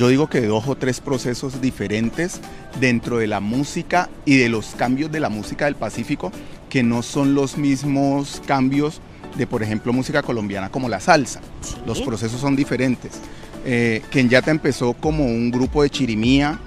yo 0.00 0.08
digo 0.08 0.30
que 0.30 0.40
dos 0.40 0.66
o 0.66 0.76
tres 0.76 0.98
procesos 0.98 1.60
diferentes 1.60 2.40
dentro 2.80 3.18
de 3.18 3.26
la 3.26 3.40
música 3.40 4.08
y 4.24 4.38
de 4.38 4.48
los 4.48 4.68
cambios 4.68 5.12
de 5.12 5.20
la 5.20 5.28
música 5.28 5.66
del 5.66 5.74
Pacífico, 5.74 6.32
que 6.70 6.82
no 6.82 7.02
son 7.02 7.34
los 7.34 7.58
mismos 7.58 8.40
cambios 8.46 9.02
de, 9.36 9.46
por 9.46 9.62
ejemplo, 9.62 9.92
música 9.92 10.22
colombiana 10.22 10.70
como 10.70 10.88
la 10.88 11.00
salsa. 11.00 11.42
Los 11.84 12.00
procesos 12.00 12.40
son 12.40 12.56
diferentes. 12.56 13.20
Eh, 13.66 14.00
Kenyata 14.10 14.50
empezó 14.50 14.94
como 14.94 15.26
un 15.26 15.50
grupo 15.50 15.82
de 15.82 15.90
chirimía, 15.90 16.58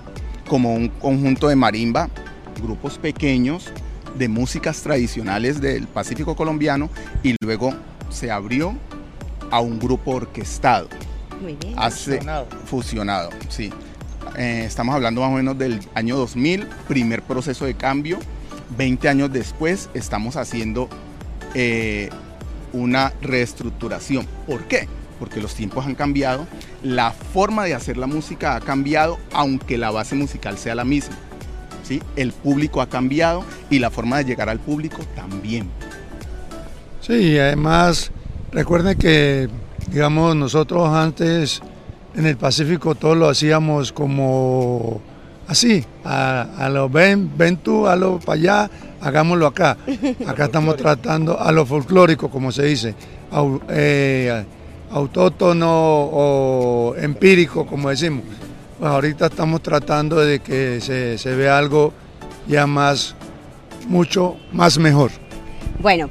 como 0.48 0.76
un 0.76 0.90
conjunto 0.90 1.48
de 1.48 1.56
marimba, 1.56 2.10
grupos 2.62 3.00
pequeños, 3.00 3.72
de 4.16 4.28
músicas 4.28 4.84
tradicionales 4.84 5.60
del 5.60 5.88
Pacífico 5.88 6.36
colombiano 6.36 6.88
y 7.24 7.36
luego 7.42 7.74
se 8.12 8.30
abrió 8.30 8.78
a 9.50 9.60
un 9.60 9.80
grupo 9.80 10.12
orquestado. 10.12 10.88
Muy 11.42 11.56
bien. 11.56 11.74
Hace, 11.78 12.18
Fusionado. 12.18 12.48
fusionado, 12.66 13.30
sí. 13.50 13.72
Eh, 14.38 14.64
estamos 14.66 14.96
hablando 14.96 15.22
más 15.22 15.30
o 15.32 15.34
menos 15.34 15.58
del 15.58 15.80
año 15.94 16.18
2000, 16.18 16.66
primer 16.88 17.22
proceso 17.22 17.66
de 17.66 17.76
cambio. 17.76 18.20
20 18.78 19.08
años 19.10 19.32
después 19.32 19.90
estamos 19.94 20.36
haciendo 20.36 20.90
eh, 21.54 22.10
una 22.72 23.14
reestructuración. 23.22 24.28
¿Por 24.48 24.64
qué? 24.64 24.88
Porque 25.20 25.40
los 25.42 25.54
tiempos 25.54 25.86
han 25.86 25.96
cambiado, 25.96 26.48
la 26.82 27.12
forma 27.12 27.66
de 27.66 27.76
hacer 27.76 27.98
la 27.98 28.08
música 28.08 28.56
ha 28.56 28.62
cambiado, 28.62 29.20
aunque 29.32 29.78
la 29.78 29.92
base 29.92 30.16
musical 30.16 30.58
sea 30.58 30.74
la 30.76 30.84
misma. 30.84 31.16
¿sí? 31.84 32.02
El 32.16 32.32
público 32.32 32.82
ha 32.82 32.90
cambiado 32.90 33.44
y 33.70 33.80
la 33.80 33.92
forma 33.92 34.18
de 34.18 34.26
llegar 34.26 34.50
al 34.50 34.60
público 34.60 35.04
también. 35.16 35.70
Sí, 37.02 37.14
y 37.14 37.38
además 37.38 38.12
recuerden 38.52 38.98
que, 38.98 39.50
digamos, 39.94 40.36
nosotros 40.36 40.90
antes 40.90 41.62
en 42.16 42.26
el 42.26 42.36
Pacífico 42.38 42.96
todo 42.96 43.16
lo 43.16 43.30
hacíamos 43.30 43.92
como 43.94 45.00
así, 45.48 45.86
a, 46.04 46.48
a 46.58 46.70
lo 46.70 46.90
ven, 46.90 47.32
ven 47.38 47.58
tú, 47.58 47.88
a 47.88 47.96
lo 47.96 48.20
para 48.20 48.40
allá, 48.40 48.72
hagámoslo 49.02 49.48
acá. 49.48 49.78
Acá 50.28 50.46
estamos 50.46 50.76
tratando 50.78 51.40
a 51.40 51.52
lo 51.52 51.66
folclórico, 51.66 52.30
como 52.30 52.52
se 52.52 52.64
dice, 52.64 52.96
au- 53.32 53.62
eh, 53.70 54.44
autótono 54.92 55.70
o 55.72 56.96
empírico, 56.98 57.66
como 57.66 57.90
decimos. 57.90 58.24
Pues 58.80 58.92
ahorita 58.92 59.28
estamos 59.28 59.62
tratando 59.62 60.20
de 60.20 60.40
que 60.40 60.80
se, 60.82 61.18
se 61.18 61.36
vea 61.36 61.58
algo 61.58 61.94
ya 62.48 62.66
más, 62.68 63.16
mucho 63.88 64.38
más 64.52 64.78
mejor. 64.78 65.12
Bueno, 65.80 66.10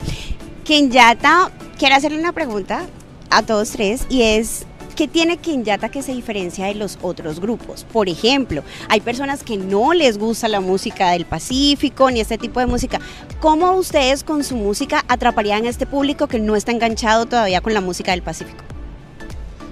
Kenyata, 0.65 1.51
quiero 1.79 1.97
hacerle 1.97 2.19
una 2.19 2.33
pregunta 2.33 2.87
a 3.33 3.43
todos 3.43 3.71
tres 3.71 4.07
y 4.09 4.23
es, 4.23 4.65
¿qué 4.97 5.09
tiene 5.09 5.39
Kenyata 5.39 5.89
que 5.89 6.03
se 6.03 6.13
diferencia 6.13 6.67
de 6.67 6.75
los 6.75 6.99
otros 7.03 7.41
grupos? 7.41 7.85
Por 7.93 8.09
ejemplo, 8.09 8.63
hay 8.89 9.01
personas 9.01 9.43
que 9.43 9.57
no 9.57 9.95
les 9.95 10.19
gusta 10.19 10.49
la 10.49 10.61
música 10.61 11.11
del 11.13 11.25
Pacífico 11.25 12.11
ni 12.11 12.21
este 12.21 12.39
tipo 12.39 12.61
de 12.61 12.67
música. 12.67 13.01
¿Cómo 13.41 13.73
ustedes 13.73 14.23
con 14.25 14.45
su 14.45 14.57
música 14.57 15.05
atraparían 15.09 15.65
a 15.67 15.71
este 15.71 15.87
público 15.87 16.27
que 16.29 16.39
no 16.39 16.57
está 16.57 16.73
enganchado 16.73 17.27
todavía 17.27 17.61
con 17.61 17.75
la 17.75 17.81
música 17.81 18.13
del 18.13 18.23
Pacífico? 18.23 18.63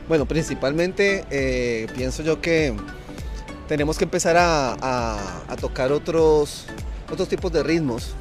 Bueno, 0.09 0.27
principalmente 0.27 1.25
eh, 1.31 1.87
pienso 1.95 2.23
yo 2.23 2.41
que 2.41 2.75
tenemos 3.69 3.97
que 3.99 4.05
empezar 4.05 4.37
a- 4.37 4.73
a 5.49 5.57
tocar 5.57 5.93
otros, 5.93 6.65
otros 7.13 7.29
tipos 7.29 7.53
de 7.53 7.63
ritmos 7.63 8.15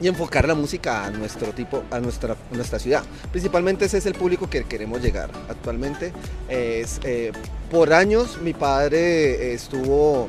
y 0.00 0.08
enfocar 0.08 0.46
la 0.46 0.54
música 0.54 1.04
a 1.04 1.10
nuestro 1.10 1.52
tipo, 1.52 1.82
a 1.90 2.00
nuestra, 2.00 2.36
nuestra 2.52 2.78
ciudad. 2.78 3.02
Principalmente 3.30 3.84
ese 3.86 3.98
es 3.98 4.06
el 4.06 4.14
público 4.14 4.48
que 4.48 4.64
queremos 4.64 5.00
llegar. 5.02 5.30
Actualmente 5.48 6.12
es 6.48 7.00
eh, 7.04 7.32
por 7.70 7.92
años 7.92 8.38
mi 8.42 8.52
padre 8.52 8.98
eh, 9.50 9.54
estuvo 9.54 10.28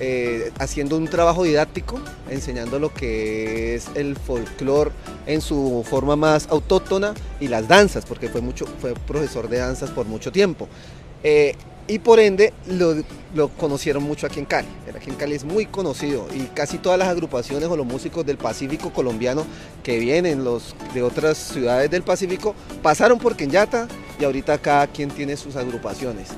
eh, 0.00 0.52
haciendo 0.58 0.96
un 0.96 1.08
trabajo 1.08 1.44
didáctico, 1.44 2.00
enseñando 2.30 2.78
lo 2.78 2.94
que 2.94 3.74
es 3.74 3.88
el 3.94 4.16
folclore 4.16 4.92
en 5.26 5.40
su 5.40 5.84
forma 5.88 6.16
más 6.16 6.48
autóctona 6.50 7.14
y 7.40 7.48
las 7.48 7.68
danzas, 7.68 8.04
porque 8.06 8.28
fue, 8.28 8.40
mucho, 8.40 8.66
fue 8.80 8.94
profesor 8.94 9.48
de 9.48 9.58
danzas 9.58 9.90
por 9.90 10.06
mucho 10.06 10.32
tiempo. 10.32 10.68
Y 11.88 11.98
por 11.98 12.20
ende 12.20 12.52
lo, 12.68 13.48
conocieron 13.56 14.02
mucho 14.02 14.26
aquí 14.26 14.38
en 14.38 14.44
Cali. 14.44 14.68
Aquí 14.94 15.10
en 15.10 15.16
Cali 15.16 15.34
es 15.34 15.44
muy 15.44 15.66
conocido 15.66 16.28
y 16.34 16.42
casi 16.54 16.78
todas 16.78 16.98
las 16.98 17.08
agrupaciones 17.08 17.68
o 17.68 17.76
los 17.76 17.86
músicos 17.86 18.24
del 18.24 18.36
Pacífico 18.36 18.92
colombiano 18.92 19.44
que 19.82 19.98
vienen 19.98 20.44
los 20.44 20.76
de 20.94 21.02
otras 21.02 21.38
ciudades 21.38 21.90
del 21.90 22.02
Pacífico 22.02 22.54
pasaron 22.82 23.18
por 23.18 23.36
Kenyata 23.36 23.88
y 24.20 24.24
ahorita 24.24 24.58
cada 24.58 24.86
quien 24.86 25.10
tiene 25.10 25.36
sus 25.36 25.56
agrupaciones. 25.56 26.28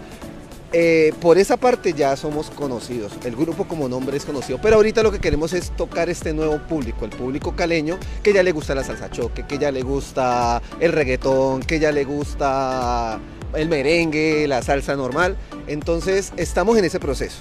Eh, 0.73 1.13
por 1.21 1.37
esa 1.37 1.57
parte 1.57 1.95
ya 1.95 2.15
somos 2.15 2.49
conocidos, 2.49 3.13
el 3.25 3.35
grupo 3.35 3.67
como 3.67 3.89
nombre 3.89 4.17
es 4.17 4.25
conocido, 4.25 4.61
pero 4.63 4.77
ahorita 4.77 5.03
lo 5.03 5.11
que 5.11 5.19
queremos 5.19 5.53
es 5.53 5.73
tocar 5.73 6.09
este 6.09 6.33
nuevo 6.33 6.59
público, 6.59 7.05
el 7.05 7.11
público 7.11 7.57
caleño 7.57 7.99
que 8.23 8.33
ya 8.33 8.45
le 8.45 8.53
gusta 8.53 8.77
la 8.77 8.85
salsa 8.85 9.11
choque, 9.11 9.45
que 9.49 9.59
ya 9.59 9.73
le 9.73 9.83
gusta 9.83 10.63
el 10.79 10.93
reggaetón, 10.93 11.63
que 11.63 11.81
ya 11.81 11.91
le 11.91 12.05
gusta 12.05 13.19
el 13.55 13.69
merengue, 13.69 14.47
la 14.47 14.63
salsa 14.63 14.97
normal. 14.97 15.37
Entonces 15.67 16.33
estamos 16.37 16.79
en 16.79 16.85
ese 16.85 17.01
proceso. 17.01 17.39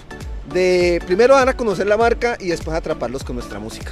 De 0.53 1.01
primero 1.05 1.35
van 1.35 1.49
a 1.49 1.55
conocer 1.55 1.87
la 1.87 1.97
marca 1.97 2.37
y 2.39 2.47
después 2.47 2.75
atraparlos 2.75 3.23
con 3.23 3.35
nuestra 3.35 3.59
música. 3.59 3.91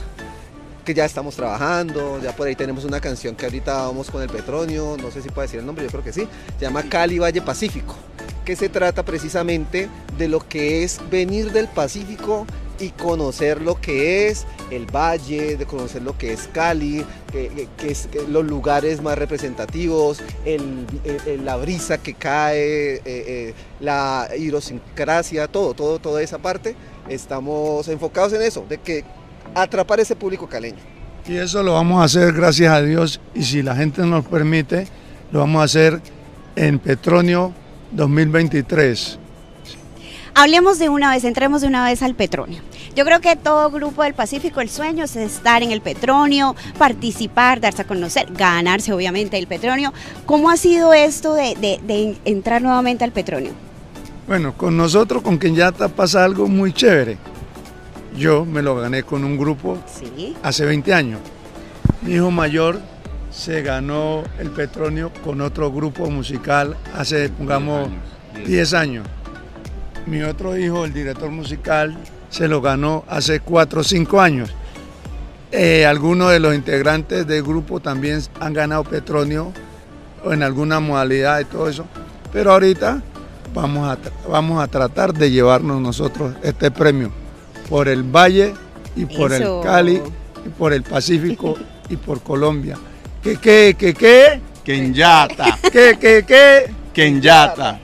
Que 0.83 0.93
ya 0.93 1.05
estamos 1.05 1.35
trabajando, 1.35 2.19
ya 2.21 2.35
por 2.35 2.47
ahí 2.47 2.55
tenemos 2.55 2.85
una 2.85 3.01
canción 3.01 3.35
que 3.35 3.45
ahorita 3.45 3.73
vamos 3.73 4.09
con 4.09 4.21
el 4.21 4.29
Petronio, 4.29 4.95
no 5.01 5.11
sé 5.11 5.21
si 5.21 5.29
puedo 5.29 5.41
decir 5.41 5.59
el 5.59 5.65
nombre, 5.65 5.83
yo 5.83 5.91
creo 5.91 6.03
que 6.03 6.13
sí, 6.13 6.27
se 6.57 6.65
llama 6.65 6.83
Cali 6.83 7.19
Valle 7.19 7.41
Pacífico, 7.41 7.95
que 8.45 8.55
se 8.55 8.69
trata 8.69 9.03
precisamente 9.03 9.89
de 10.17 10.27
lo 10.29 10.39
que 10.47 10.85
es 10.85 11.01
venir 11.11 11.51
del 11.51 11.67
Pacífico 11.67 12.47
y 12.79 12.89
conocer 12.91 13.61
lo 13.61 13.79
que 13.79 14.27
es 14.27 14.45
el 14.71 14.85
valle, 14.85 15.57
de 15.57 15.65
conocer 15.65 16.01
lo 16.01 16.17
que 16.17 16.33
es 16.33 16.47
Cali, 16.53 17.03
que, 17.31 17.67
los 18.29 18.45
lugares 18.45 19.01
más 19.01 19.17
representativos, 19.17 20.21
el- 20.45 20.85
la 21.43 21.55
brisa 21.57 21.97
que 21.97 22.13
cae, 22.13 22.95
eh, 22.95 23.01
eh, 23.05 23.53
la 23.79 24.27
idiosincrasia, 24.37 25.47
todo, 25.47 25.73
todo, 25.73 25.99
toda 25.99 26.21
esa 26.21 26.37
parte. 26.39 26.75
Estamos 27.09 27.87
enfocados 27.87 28.33
en 28.33 28.41
eso, 28.41 28.65
de 28.67 28.77
que 28.77 29.03
atrapar 29.55 29.99
ese 29.99 30.15
público 30.15 30.47
caleño. 30.47 30.77
Y 31.27 31.37
eso 31.37 31.61
lo 31.63 31.73
vamos 31.73 32.01
a 32.01 32.05
hacer 32.05 32.33
gracias 32.33 32.71
a 32.71 32.81
Dios 32.81 33.19
y 33.35 33.43
si 33.43 33.61
la 33.61 33.75
gente 33.75 34.01
nos 34.05 34.25
permite, 34.25 34.87
lo 35.31 35.39
vamos 35.39 35.61
a 35.61 35.65
hacer 35.65 36.01
en 36.55 36.79
Petronio 36.79 37.53
2023. 37.91 39.19
Hablemos 40.39 40.77
de 40.77 40.87
una 40.87 41.09
vez, 41.09 41.23
entremos 41.23 41.61
de 41.61 41.67
una 41.67 41.83
vez 41.83 42.03
al 42.03 42.13
Petronio. 42.13 42.61
Yo 42.95 43.05
creo 43.05 43.19
que 43.21 43.35
todo 43.35 43.71
grupo 43.71 44.03
del 44.03 44.13
Pacífico, 44.13 44.61
el 44.61 44.69
sueño 44.69 45.03
es 45.05 45.15
estar 45.15 45.63
en 45.63 45.71
el 45.71 45.81
Petronio, 45.81 46.55
participar, 46.77 47.59
darse 47.59 47.81
a 47.81 47.87
conocer, 47.87 48.27
ganarse 48.33 48.93
obviamente 48.93 49.39
el 49.39 49.47
Petronio. 49.47 49.93
¿Cómo 50.27 50.51
ha 50.51 50.57
sido 50.57 50.93
esto 50.93 51.33
de, 51.33 51.55
de- 51.59 51.79
de 51.87 52.15
entrar 52.25 52.61
nuevamente 52.61 53.03
al 53.03 53.11
Petronio? 53.11 53.49
Bueno, 54.27 54.53
con 54.53 54.77
nosotros, 54.77 55.23
con 55.23 55.39
Kenyata, 55.39 55.87
pasa 55.87 56.23
algo 56.23 56.47
muy 56.47 56.71
chévere. 56.71 57.17
Yo 58.15 58.45
me 58.45 58.61
lo 58.61 58.75
gané 58.75 59.01
con 59.01 59.23
un 59.23 59.39
grupo 59.39 59.79
Sí. 59.87 60.35
hace 60.43 60.65
20 60.65 60.93
años. 60.93 61.19
Mi 62.03 62.13
hijo 62.13 62.29
mayor 62.29 62.79
se 63.31 63.63
ganó 63.63 64.21
el 64.37 64.51
Petronio 64.51 65.11
con 65.23 65.41
otro 65.41 65.71
grupo 65.71 66.11
musical 66.11 66.77
hace, 66.95 67.29
pongamos, 67.29 67.89
10 68.45 68.73
años. 68.75 69.07
Mi 70.07 70.21
otro 70.23 70.57
hijo, 70.57 70.85
el 70.85 70.93
director 70.93 71.29
musical, 71.29 71.97
se 72.29 72.47
lo 72.47 72.61
ganó 72.61 73.03
hace 73.09 73.41
4 73.41 73.81
o 73.81 73.83
5 73.83 74.21
años. 74.21 74.49
Eh, 75.51 75.85
algunos 75.85 76.31
de 76.31 76.39
los 76.39 76.55
integrantes 76.55 77.27
del 77.27 77.43
grupo 77.43 77.79
también 77.81 78.21
han 78.39 78.53
ganado 78.53 78.83
Petronio 78.85 79.51
o 80.23 80.31
en 80.31 80.43
alguna 80.43 80.79
modalidad 80.79 81.41
y 81.41 81.45
todo 81.45 81.67
eso. 81.67 81.85
Pero 82.31 82.53
ahorita 82.53 83.01
vamos 83.53 83.89
a, 83.89 83.97
vamos 84.29 84.63
a 84.63 84.67
tratar 84.67 85.13
de 85.13 85.29
llevarnos 85.29 85.81
nosotros 85.81 86.35
este 86.41 86.71
premio 86.71 87.11
por 87.69 87.89
el 87.89 88.03
Valle 88.03 88.53
y 88.95 89.05
por 89.05 89.33
Eso. 89.33 89.59
el 89.59 89.65
Cali 89.65 90.01
y 90.45 90.49
por 90.49 90.71
el 90.71 90.83
Pacífico 90.83 91.55
y 91.89 91.97
por 91.97 92.21
Colombia. 92.21 92.77
¿Qué, 93.21 93.37
qué, 93.37 93.75
qué, 93.77 93.93
qué? 93.93 94.41
Kenyata, 94.63 95.57
¿Qué, 95.71 95.97
qué, 95.99 96.23
qué? 96.27 96.71
Kenyata. 96.93 97.79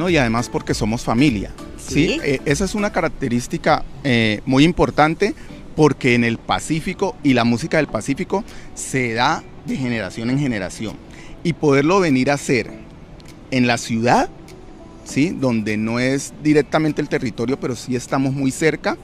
No, 0.00 0.08
y 0.08 0.16
además 0.16 0.48
porque 0.48 0.72
somos 0.72 1.04
familia. 1.04 1.50
¿sí? 1.76 1.92
Sí. 1.94 2.20
Eh, 2.24 2.40
esa 2.46 2.64
es 2.64 2.74
una 2.74 2.90
característica 2.90 3.84
eh, 4.02 4.40
muy 4.46 4.64
importante 4.64 5.34
porque 5.76 6.14
en 6.14 6.24
el 6.24 6.38
Pacífico 6.38 7.16
y 7.22 7.34
la 7.34 7.44
música 7.44 7.76
del 7.76 7.86
Pacífico 7.86 8.42
se 8.74 9.12
da 9.12 9.44
de 9.66 9.76
generación 9.76 10.30
en 10.30 10.38
generación. 10.38 10.96
Y 11.44 11.52
poderlo 11.52 12.00
venir 12.00 12.30
a 12.30 12.34
hacer 12.34 12.70
en 13.50 13.66
la 13.66 13.76
ciudad, 13.76 14.30
¿sí? 15.04 15.36
donde 15.38 15.76
no 15.76 16.00
es 16.00 16.32
directamente 16.42 17.02
el 17.02 17.10
territorio, 17.10 17.60
pero 17.60 17.76
sí 17.76 17.94
estamos 17.94 18.32
muy 18.32 18.52
cerca, 18.52 18.96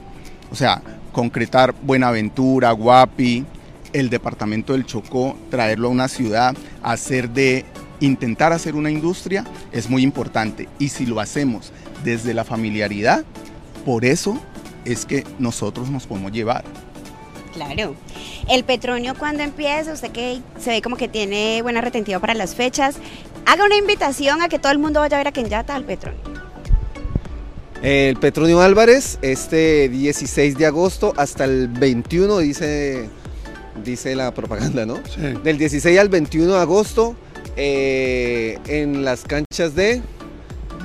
o 0.49 0.55
sea, 0.55 0.81
concretar 1.11 1.75
Buenaventura, 1.83 2.71
Guapi, 2.71 3.45
el 3.93 4.09
departamento 4.09 4.73
del 4.73 4.87
Chocó, 4.87 5.37
traerlo 5.51 5.89
a 5.89 5.91
una 5.91 6.07
ciudad, 6.07 6.57
hacer 6.81 7.29
de, 7.29 7.65
intentar 7.99 8.53
hacer 8.53 8.75
una 8.75 8.91
industria 8.91 9.45
es 9.71 9.89
muy 9.89 10.03
importante. 10.03 10.67
Y 10.79 10.89
si 10.89 11.05
lo 11.05 11.19
hacemos 11.19 11.71
desde 12.03 12.33
la 12.33 12.43
familiaridad, 12.43 13.25
por 13.85 14.05
eso 14.05 14.39
es 14.85 15.05
que 15.05 15.23
nosotros 15.39 15.89
nos 15.89 16.07
podemos 16.07 16.31
llevar. 16.31 16.63
Claro. 17.53 17.95
El 18.49 18.63
Petronio 18.63 19.15
cuando 19.15 19.43
empieza, 19.43 19.91
usted 19.93 20.11
que 20.11 20.41
se 20.59 20.69
ve 20.69 20.81
como 20.81 20.95
que 20.95 21.07
tiene 21.07 21.61
buena 21.61 21.81
retentiva 21.81 22.19
para 22.19 22.33
las 22.33 22.53
fechas, 22.55 22.97
haga 23.45 23.65
una 23.65 23.77
invitación 23.77 24.41
a 24.41 24.49
que 24.49 24.59
todo 24.59 24.71
el 24.71 24.77
mundo 24.77 24.99
vaya 24.99 25.17
a 25.17 25.19
ver 25.19 25.27
a 25.27 25.31
Kenyata 25.31 25.75
al 25.75 25.83
Petronio. 25.83 26.19
El 27.81 28.17
Petronio 28.17 28.61
Álvarez, 28.61 29.19
este 29.21 29.87
16 29.89 30.57
de 30.57 30.65
agosto 30.65 31.13
hasta 31.15 31.45
el 31.45 31.67
21, 31.67 32.39
dice, 32.39 33.07
dice 33.83 34.15
la 34.15 34.33
propaganda, 34.33 34.85
¿no? 34.85 34.97
Sí. 35.13 35.21
Del 35.43 35.57
16 35.57 35.99
al 35.99 36.09
21 36.09 36.53
de 36.53 36.59
agosto 36.59 37.15
eh, 37.57 38.57
en 38.67 39.03
las 39.03 39.23
canchas 39.23 39.75
de... 39.75 40.01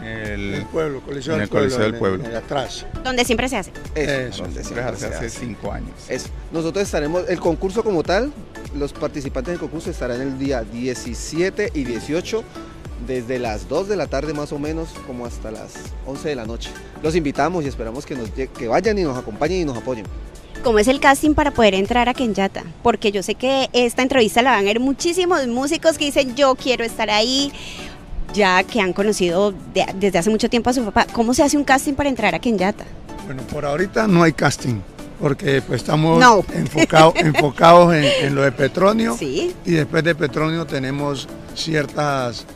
El, 0.03 0.55
El 0.55 0.65
pueblo, 0.67 1.01
Coliseo 1.03 1.35
En 1.35 1.39
del 1.41 1.45
el 1.45 1.49
Pueblo. 1.49 1.69
Coliseo 1.69 1.85
del 1.85 1.95
en- 1.95 1.99
Pueblo. 2.01 2.25
en- 2.25 2.35
atrás. 2.37 2.87
Donde 3.05 3.25
siempre 3.25 3.49
se 3.49 3.57
hace. 3.59 3.71
Eso, 3.95 4.11
Eso, 4.11 4.43
donde 4.43 4.65
siempre 4.65 4.83
siempre 4.83 4.83
hace, 4.85 4.99
se 4.99 5.07
hace 5.15 5.27
hace. 5.27 5.39
cinco 5.39 5.71
años. 5.73 5.91
Eso. 6.09 6.29
Nosotros 6.51 6.83
estaremos, 6.85 7.29
el 7.29 7.39
concurso 7.39 7.85
como 7.85 8.03
tal, 8.03 8.33
los 8.77 8.93
participantes 8.93 9.53
del 9.53 9.61
concurso 9.61 9.91
estarán 9.91 10.21
el 10.21 10.39
día 10.39 10.63
17 10.65 11.71
y 11.75 11.85
18, 11.85 12.43
desde 13.07 13.39
las 13.39 13.69
2 13.69 13.89
de 13.89 13.97
la 13.97 14.07
tarde 14.09 14.33
más 14.35 14.53
o 14.53 14.59
menos, 14.59 14.89
como 15.07 15.25
hasta 15.27 15.51
las 15.53 15.73
11 16.07 16.31
de 16.31 16.35
la 16.37 16.47
noche. 16.47 16.71
Los 17.03 17.15
invitamos 17.15 17.65
y 17.65 17.69
esperamos 17.69 18.05
que, 18.07 18.15
nos, 18.17 18.31
que 18.31 18.69
vayan 18.69 18.99
y 18.99 19.03
nos 19.03 19.17
acompañen 19.17 19.61
y 19.61 19.65
nos 19.65 19.77
apoyen. 19.77 20.07
¿Cómo 20.63 20.79
es 20.79 20.87
el 20.87 21.01
casting 21.01 21.35
para 21.35 21.51
poder 21.51 21.75
entrar 21.75 22.09
a 22.09 22.15
Kenyata? 22.15 22.63
Porque 22.85 23.11
yo 23.11 23.23
sé 23.25 23.35
que 23.35 23.69
esta 23.73 24.03
entrevista 24.03 24.43
la 24.43 24.53
van 24.53 24.61
a 24.61 24.63
ver 24.65 24.79
muchísimos 24.81 25.47
músicos 25.49 25.99
que 25.99 26.05
dicen 26.05 26.37
yo 26.37 26.55
quiero 26.55 26.85
estar 26.85 27.11
ahí, 27.11 27.53
ya 28.33 28.63
que 28.63 28.81
han 28.81 28.93
conocido 28.93 29.53
de- 29.75 29.87
desde 29.97 30.19
hace 30.19 30.31
mucho 30.31 30.49
tiempo 30.49 30.71
a 30.71 30.73
su 30.73 30.85
papá. 30.85 31.07
¿Cómo 31.13 31.35
se 31.35 31.43
hace 31.43 31.57
un 31.57 31.65
casting 31.65 31.95
para 31.95 32.09
entrar 32.09 32.35
a 32.37 32.39
Kenyata? 32.39 32.85
Bueno, 33.27 33.43
por 33.43 33.65
ahorita 33.65 34.07
no 34.07 34.23
hay 34.23 34.33
casting, 34.33 34.77
porque 35.21 35.63
pues 35.63 35.83
estamos 35.83 36.21
No. 36.21 36.45
enfocados, 36.55 37.15
enfocados 37.17 37.95
en, 37.95 38.05
en 38.05 38.35
lo 38.37 38.43
de 38.43 38.53
Petronio 38.53 39.17
Sí. 39.19 39.53
y 39.67 39.73
después 39.73 40.05
de 40.05 40.15
Petronio 40.15 40.65
tenemos 40.65 41.29
ciertas 41.57 42.47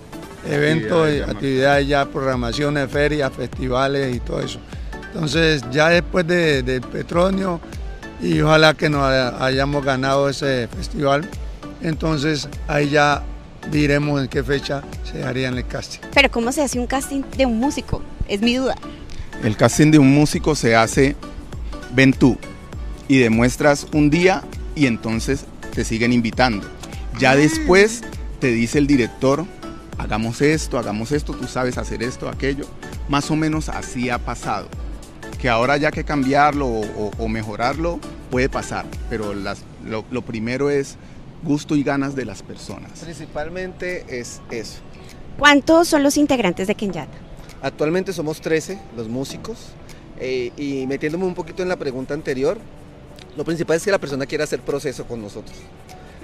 eventos, 0.49 0.93
Actividades 1.09 1.27
más. 1.27 1.35
actividades 1.35 1.89
ya, 1.89 2.05
programaciones, 2.07 2.89
ferias, 2.89 3.33
festivales 3.33 4.15
y 4.15 4.21
todo 4.21 4.41
eso. 4.43 4.61
Entonces 5.13 5.63
ya 5.73 5.89
después 5.89 6.25
de, 6.27 6.63
de 6.63 6.81
Petronio 6.81 7.59
y 8.21 8.41
ojalá 8.41 8.75
que 8.75 8.89
nos 8.91 9.03
haya- 9.03 9.45
hayamos 9.45 9.85
ganado 9.85 10.29
ese 10.29 10.69
festival, 10.69 11.29
entonces 11.83 12.49
ahí 12.69 12.89
ya 12.91 13.23
diremos 13.71 14.21
en 14.23 14.29
qué 14.29 14.43
fecha 14.43 14.83
se 15.11 15.23
haría 15.25 15.49
en 15.49 15.57
el 15.59 15.67
casting. 15.67 16.01
Pero 16.15 16.31
¿cómo 16.31 16.53
se 16.53 16.63
hace 16.63 16.79
un 16.79 16.87
casting 16.87 17.23
de 17.37 17.47
un 17.47 17.59
músico? 17.59 18.03
Es 18.29 18.41
mi 18.41 18.55
duda. 18.57 18.77
El 19.43 19.57
casting 19.57 19.91
de 19.91 19.99
un 19.99 20.13
músico 20.15 20.55
se 20.55 20.75
hace, 20.77 21.17
ven 21.95 22.13
tú, 22.13 22.39
y 23.09 23.19
demuestras 23.19 23.87
un 23.93 24.09
día 24.11 24.43
y 24.75 24.87
entonces 24.87 25.45
te 25.75 25.85
siguen 25.85 26.13
invitando. 26.13 26.67
Ya 27.19 27.37
después 27.37 28.03
te 28.41 28.49
dice 28.49 28.79
el 28.79 28.87
director, 28.87 29.45
hagamos 29.99 30.41
esto, 30.41 30.79
hagamos 30.79 31.13
esto, 31.13 31.33
tú 31.35 31.47
sabes 31.49 31.79
hacer 31.79 32.03
esto, 32.03 32.29
aquello. 32.29 32.67
Más 33.09 33.31
o 33.31 33.37
menos 33.37 33.69
así 33.69 34.11
ha 34.11 34.19
pasado. 34.19 34.69
Que 35.47 35.51
ahora 35.51 35.77
ya 35.77 35.93
que 35.93 36.03
cambiarlo 36.03 36.67
o, 36.67 36.81
o- 36.81 37.11
o 37.19 37.29
mejorarlo 37.29 38.01
puede 38.33 38.49
pasar, 38.49 38.85
pero 39.09 39.33
las- 39.33 39.63
lo, 39.89 40.05
lo 40.11 40.23
primero 40.23 40.71
es 40.71 40.97
gusto 41.45 41.77
y 41.77 41.85
ganas 41.85 42.17
de 42.17 42.25
las 42.25 42.43
personas. 42.43 42.99
Principalmente 42.99 44.05
es 44.19 44.41
eso. 44.51 44.81
¿Cuántos 45.39 45.87
son 45.87 46.03
los 46.03 46.17
integrantes 46.17 46.67
de 46.67 46.75
Kenyata? 46.75 47.17
Actualmente 47.63 48.13
somos 48.13 48.41
13 48.41 48.77
los 48.97 49.09
músicos 49.09 49.69
eh, 50.19 50.51
y 50.57 50.85
metiéndome 50.89 51.27
un 51.27 51.35
poquito 51.35 51.63
en 51.63 51.69
la 51.69 51.77
pregunta 51.77 52.13
anterior, 52.13 52.59
lo 53.37 53.45
principal 53.45 53.77
es 53.77 53.85
que 53.85 53.93
la 53.93 53.99
persona 54.01 54.27
quiera 54.27 54.43
hacer 54.43 54.59
proceso 54.63 55.05
con 55.07 55.23
nosotros, 55.23 55.57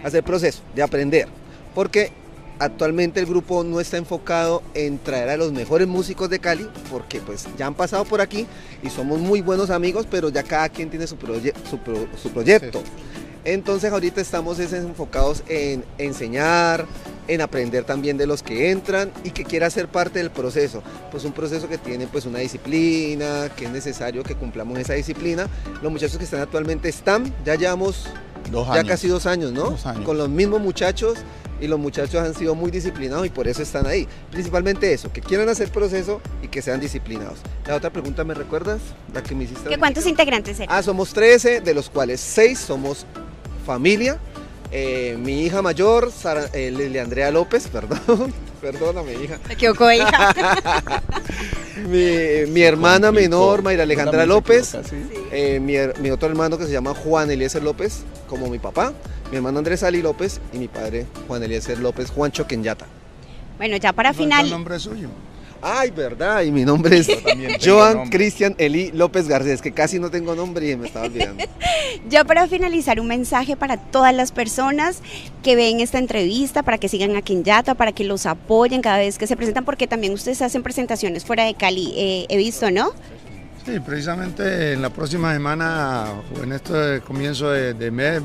hacer 0.03 0.25
proceso 0.25 0.63
de 0.75 0.83
aprender, 0.83 1.29
porque 1.77 2.11
actualmente 2.59 3.21
el 3.21 3.27
grupo 3.27 3.65
no 3.65 3.81
está 3.81 3.97
enfocado 3.97 4.63
en 4.75 4.99
traer 4.99 5.29
a 5.31 5.37
los 5.37 5.53
mejores 5.53 5.89
músicos 5.89 6.31
de 6.31 6.39
Cali, 6.39 6.69
porque 6.91 7.21
pues 7.21 7.47
ya 7.59 7.67
han 7.67 7.75
pasado 7.75 8.05
por 8.05 8.21
aquí 8.21 8.47
y 8.83 8.91
somos 8.91 9.21
muy 9.21 9.41
buenos 9.41 9.71
amigos, 9.71 10.07
pero 10.11 10.29
ya 10.29 10.43
cada 10.43 10.69
quien 10.69 10.91
tiene 10.91 11.07
su, 11.07 11.17
proye- 11.17 11.55
su, 11.69 11.79
pro- 11.79 12.07
su 12.21 12.31
proyecto. 12.31 12.83
Entonces 13.45 13.91
ahorita 13.93 14.21
estamos 14.21 14.61
es 14.61 14.73
enfocados 14.73 15.43
en 15.49 15.85
enseñar, 15.99 16.87
en 17.27 17.41
aprender 17.41 17.83
también 17.83 18.17
de 18.17 18.25
los 18.27 18.41
que 18.41 18.71
entran 18.71 19.11
y 19.25 19.31
que 19.31 19.45
quiera 19.45 19.69
ser 19.69 19.89
parte 19.89 20.21
del 20.21 20.31
proceso. 20.31 20.81
Pues 21.11 21.25
un 21.25 21.33
proceso 21.33 21.69
que 21.69 21.77
tiene 21.77 22.07
pues 22.07 22.25
una 22.25 22.39
disciplina, 22.39 23.51
que 23.57 23.65
es 23.65 23.71
necesario 23.73 24.23
que 24.23 24.37
cumplamos 24.37 24.79
esa 24.79 24.93
disciplina. 24.95 25.49
Los 25.83 25.91
muchachos 25.91 26.19
que 26.19 26.25
están 26.25 26.41
actualmente 26.41 26.89
están, 26.89 27.35
ya 27.45 27.57
llevamos 27.57 28.07
Dos 28.51 28.69
ya 28.75 28.85
casi 28.85 29.09
dos 29.09 29.27
años, 29.27 29.53
¿no? 29.53 29.71
Dos 29.71 29.87
años. 29.87 30.05
Con 30.05 30.19
los 30.19 30.29
mismos 30.29 30.61
muchachos 30.61 31.19
y 31.61 31.69
los 31.69 31.79
muchachos 31.79 32.17
han 32.17 32.35
sido 32.35 32.55
muy 32.55 32.71
disciplinados 32.71 33.25
y 33.25 33.31
por 33.31 33.47
eso 33.47 33.63
están 33.63 33.87
ahí. 33.87 34.09
Principalmente 34.31 34.93
eso, 34.93 35.13
que 35.13 35.21
quieran 35.21 35.49
hacer 35.49 35.71
proceso 35.71 36.21
y 36.43 36.49
que 36.49 36.61
sean 36.61 36.81
disciplinados. 36.81 37.39
La 37.67 37.77
otra 37.77 37.91
pregunta, 37.91 38.25
¿me 38.25 38.35
recuerdas? 38.35 38.81
La 39.15 39.23
que 39.23 39.35
me 39.35 39.45
hiciste. 39.45 39.69
¿Qué. 39.69 39.79
¿Cuántos 39.79 40.07
integrantes 40.07 40.59
eran? 40.59 40.75
Ah, 40.77 40.83
somos 40.83 41.13
13, 41.13 41.61
de 41.61 41.75
los 41.75 41.89
cuales 41.89 42.21
6 42.21 42.59
somos 42.59 43.07
familia. 43.65 44.19
Eh, 44.73 45.17
mi 45.21 45.45
hija 45.45 45.63
mayor, 45.63 46.11
Sara, 46.11 46.47
eh, 46.53 46.71
Lili 46.71 46.99
Andrea 46.99 47.31
López, 47.31 47.69
perdón, 47.73 48.33
perdóname 48.61 49.15
hija. 49.15 49.39
Me 49.47 49.55
equivoco, 49.55 49.91
hija. 49.93 50.35
Mi, 51.77 52.51
mi 52.51 52.63
hermana 52.63 53.09
Complicó. 53.09 53.31
menor, 53.31 53.63
Mayra 53.63 53.83
Alejandra 53.85 54.27
López. 54.27 54.75
equivoca, 54.75 54.89
¿sí? 54.89 54.97
Eh, 55.33 55.61
mi, 55.61 56.11
otro 56.11 56.29
hermano 56.29 56.59
que 56.59 56.67
se 56.67 56.73
llama 56.73 56.95
Juan 56.95 57.31
Eliezer 57.31 57.63
López, 57.63 58.05
como 58.29 58.49
mi 58.49 58.59
papá. 58.59 58.93
Mi 59.31 59.37
hermano 59.37 59.59
Andrés 59.59 59.83
Ali 59.83 60.03
López 60.03 60.41
y 60.53 60.59
mi 60.59 60.69
padre 60.69 61.07
Juan 61.27 61.43
Eliezer 61.43 61.79
López, 61.79 62.11
Juancho 62.11 62.47
Kenyata. 62.47 62.87
Bueno, 63.57 63.77
ya 63.77 63.93
para 63.93 64.11
¿No 64.11 64.13
está 64.13 64.23
final, 64.25 64.45
el 64.45 64.51
nombre 64.51 64.79
suyo? 64.79 65.09
Ay, 65.65 65.93
verdad, 65.93 66.43
y 66.43 66.51
mi 66.51 66.65
nombre 66.65 66.99
es 66.99 67.09
Joan. 67.65 68.09
Cristian 68.11 68.57
Eli 68.59 68.91
López 68.91 69.29
Garcés, 69.29 69.63
que 69.63 69.71
casi 69.71 70.01
no 70.01 70.11
tengo 70.11 70.35
nombre 70.35 70.69
y 70.69 70.77
me 70.77 70.89
estaba 70.89 71.07
olvidando. 71.07 71.45
ya 72.09 72.25
para 72.25 72.49
finalizar 72.49 72.99
un 72.99 73.07
mensaje 73.07 73.57
para 73.57 73.77
todas 73.77 74.13
las 74.13 74.33
personas 74.33 75.03
que 75.45 75.55
ven 75.55 75.79
esta 75.79 76.01
entrevista, 76.01 76.65
para 76.65 76.79
que 76.79 76.89
sigan 76.89 77.15
a 77.15 77.23
Kenyata, 77.23 77.77
para 77.77 77.93
que 77.93 78.03
los 78.03 78.27
apoyen 78.27 78.83
cada 78.83 78.99
vez 78.99 79.19
que 79.19 79.29
se 79.29 79.37
presentan, 79.37 79.65
porque 79.65 79.87
también 79.87 80.13
ustedes 80.13 80.43
hacen 80.43 80.65
presentaciones 80.65 81.25
fuera 81.25 81.45
de 81.45 81.55
Cali, 81.55 81.95
eh, 81.97 82.27
he 82.29 82.37
visto, 82.37 82.69
¿no? 82.73 82.91
Sí, 83.65 83.79
precisamente 83.79 84.73
en 84.73 84.83
la 84.83 84.91
próxima 84.91 85.33
semana 85.33 86.07
o 86.37 86.43
en 86.43 86.53
este 86.53 87.01
comienzo 87.03 87.51
de, 87.51 87.75
de 87.75 87.91
mes 87.93 88.21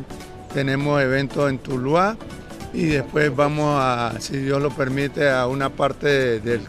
tenemos 0.56 1.00
eventos 1.00 1.47
en 1.52 1.60
Tuluá 1.60 2.17
y 2.77 2.85
después 2.85 3.35
vamos 3.35 3.75
a, 3.81 4.13
si 4.19 4.37
Dios 4.37 4.61
lo 4.61 4.69
permite, 4.69 5.27
a 5.27 5.47
una 5.47 5.71
parte 5.71 6.39
del, 6.39 6.61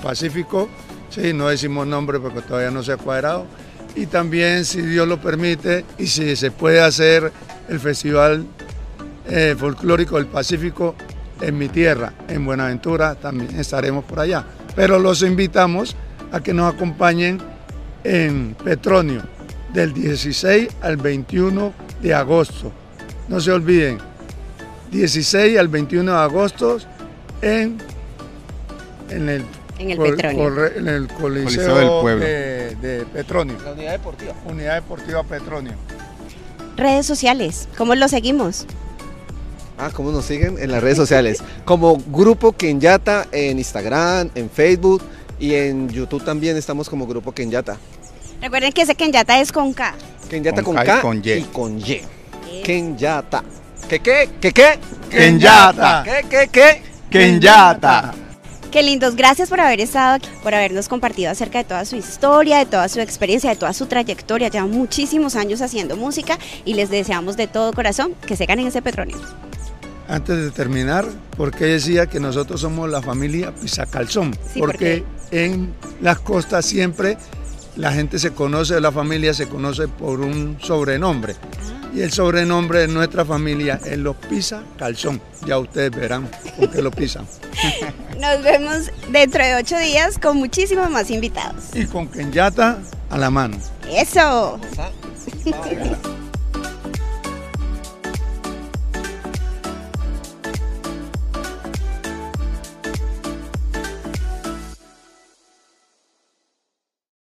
Pacífico. 0.00 0.68
Sí, 1.10 1.32
no 1.32 1.48
decimos 1.48 1.88
nombre 1.88 2.20
porque 2.20 2.40
todavía 2.40 2.70
no 2.70 2.84
se 2.84 2.92
ha 2.92 2.96
cuadrado. 2.96 3.46
Y 3.96 4.06
también, 4.06 4.64
si 4.64 4.80
Dios 4.80 5.08
lo 5.08 5.20
permite, 5.20 5.84
y 5.98 6.06
si 6.06 6.36
se 6.36 6.52
puede 6.52 6.80
hacer 6.80 7.32
el 7.68 7.80
Festival 7.80 8.46
eh, 9.28 9.56
Folclórico 9.58 10.18
del 10.18 10.26
Pacífico 10.26 10.94
en 11.40 11.58
mi 11.58 11.68
tierra, 11.68 12.12
en 12.28 12.44
Buenaventura, 12.44 13.16
también 13.16 13.58
estaremos 13.58 14.04
por 14.04 14.20
allá. 14.20 14.44
Pero 14.76 15.00
los 15.00 15.22
invitamos 15.22 15.96
a 16.30 16.38
que 16.38 16.54
nos 16.54 16.72
acompañen 16.72 17.40
en 18.04 18.54
Petronio 18.62 19.22
del 19.74 19.92
16 19.92 20.68
al 20.80 20.96
21 20.96 21.72
de 22.02 22.14
agosto. 22.14 22.70
No 23.26 23.40
se 23.40 23.50
olviden, 23.50 23.98
16 24.90 25.58
al 25.58 25.68
21 25.68 26.10
de 26.12 26.18
agosto 26.18 26.78
en, 27.42 27.78
en 29.10 29.28
el, 29.28 29.44
En 29.78 29.90
el 29.90 29.96
col- 29.98 30.16
Petronio. 30.16 30.42
corre- 30.44 30.78
en 30.78 30.88
el 30.88 31.08
Coliseo, 31.08 31.44
Coliseo 31.44 31.76
del 31.78 31.88
Pueblo. 32.02 32.24
De, 32.24 32.76
de 32.76 33.04
Petronio, 33.06 33.56
La 33.64 33.72
unidad 33.72 33.92
deportiva. 33.92 34.32
Unidad 34.46 34.74
Deportiva 34.76 35.22
Petronio. 35.24 35.72
Redes 36.76 37.06
sociales, 37.06 37.68
¿cómo 37.78 37.94
lo 37.94 38.06
seguimos? 38.08 38.66
Ah, 39.78 39.90
¿cómo 39.92 40.10
nos 40.10 40.24
siguen? 40.24 40.58
En 40.58 40.70
las 40.72 40.82
redes 40.82 40.96
sociales. 40.96 41.42
Como 41.64 41.96
Grupo 42.06 42.52
Kenyata 42.52 43.26
en 43.32 43.58
Instagram, 43.58 44.30
en 44.34 44.48
Facebook 44.48 45.02
y 45.38 45.54
en 45.54 45.88
YouTube 45.90 46.24
también 46.24 46.56
estamos 46.56 46.88
como 46.88 47.06
Grupo 47.06 47.32
Kenyata. 47.32 47.76
Recuerden 48.40 48.72
que 48.72 48.82
ese 48.82 48.94
Kenyata 48.94 49.38
es 49.40 49.52
con 49.52 49.72
K. 49.74 49.94
Kenyata 50.30 50.62
Con 50.62 50.76
con, 50.76 50.84
K 50.84 50.98
y 50.98 51.00
con 51.02 51.18
Y. 51.18 51.30
y 51.30 51.42
con 51.52 51.78
Y. 51.80 52.00
Kenyata. 52.62 53.42
¿Qué 53.88 54.00
qué? 54.00 54.28
¿Qué 54.40 54.52
qué? 54.52 54.78
Kenyata. 55.10 56.02
¿Qué 56.04 56.26
qué 56.28 56.48
qué? 56.50 56.82
Kenyata. 57.08 58.12
Qué 58.72 58.82
lindos, 58.82 59.14
gracias 59.14 59.48
por 59.48 59.60
haber 59.60 59.80
estado 59.80 60.16
aquí, 60.16 60.28
por 60.42 60.54
habernos 60.54 60.88
compartido 60.88 61.30
acerca 61.30 61.58
de 61.58 61.64
toda 61.64 61.84
su 61.84 61.94
historia, 61.94 62.58
de 62.58 62.66
toda 62.66 62.88
su 62.88 63.00
experiencia, 63.00 63.50
de 63.50 63.56
toda 63.56 63.72
su 63.72 63.86
trayectoria. 63.86 64.48
Llevan 64.48 64.72
muchísimos 64.72 65.36
años 65.36 65.62
haciendo 65.62 65.96
música 65.96 66.36
y 66.64 66.74
les 66.74 66.90
deseamos 66.90 67.36
de 67.36 67.46
todo 67.46 67.72
corazón 67.72 68.14
que 68.26 68.36
se 68.36 68.44
ganen 68.44 68.66
ese 68.66 68.82
petróleo. 68.82 69.18
Antes 70.08 70.36
de 70.36 70.50
terminar, 70.50 71.06
¿por 71.36 71.52
qué 71.52 71.66
decía 71.66 72.06
que 72.06 72.18
nosotros 72.18 72.60
somos 72.60 72.90
la 72.90 73.00
familia 73.02 73.54
Pizacalzón? 73.54 74.36
Sí, 74.52 74.58
¿por 74.58 74.72
porque 74.72 75.04
en 75.30 75.72
las 76.00 76.18
costas 76.18 76.66
siempre 76.66 77.16
la 77.76 77.92
gente 77.92 78.18
se 78.18 78.32
conoce, 78.32 78.80
la 78.80 78.90
familia 78.90 79.32
se 79.34 79.48
conoce 79.48 79.86
por 79.86 80.20
un 80.20 80.58
sobrenombre. 80.60 81.36
Y 81.96 82.02
el 82.02 82.12
sobrenombre 82.12 82.80
de 82.80 82.88
nuestra 82.88 83.24
familia 83.24 83.80
es 83.82 83.96
los 83.96 84.16
pisa 84.16 84.62
calzón. 84.78 85.18
Ya 85.46 85.58
ustedes 85.58 85.90
verán 85.92 86.30
por 86.58 86.70
qué 86.70 86.82
lo 86.82 86.90
pisan. 86.90 87.26
Nos 88.20 88.42
vemos 88.42 88.90
dentro 89.10 89.42
de 89.42 89.54
ocho 89.54 89.78
días 89.78 90.18
con 90.18 90.36
muchísimos 90.36 90.90
más 90.90 91.10
invitados. 91.10 91.64
Y 91.72 91.86
con 91.86 92.06
Kenyata 92.08 92.78
a 93.08 93.16
la 93.16 93.30
mano. 93.30 93.56
Eso. 93.90 94.60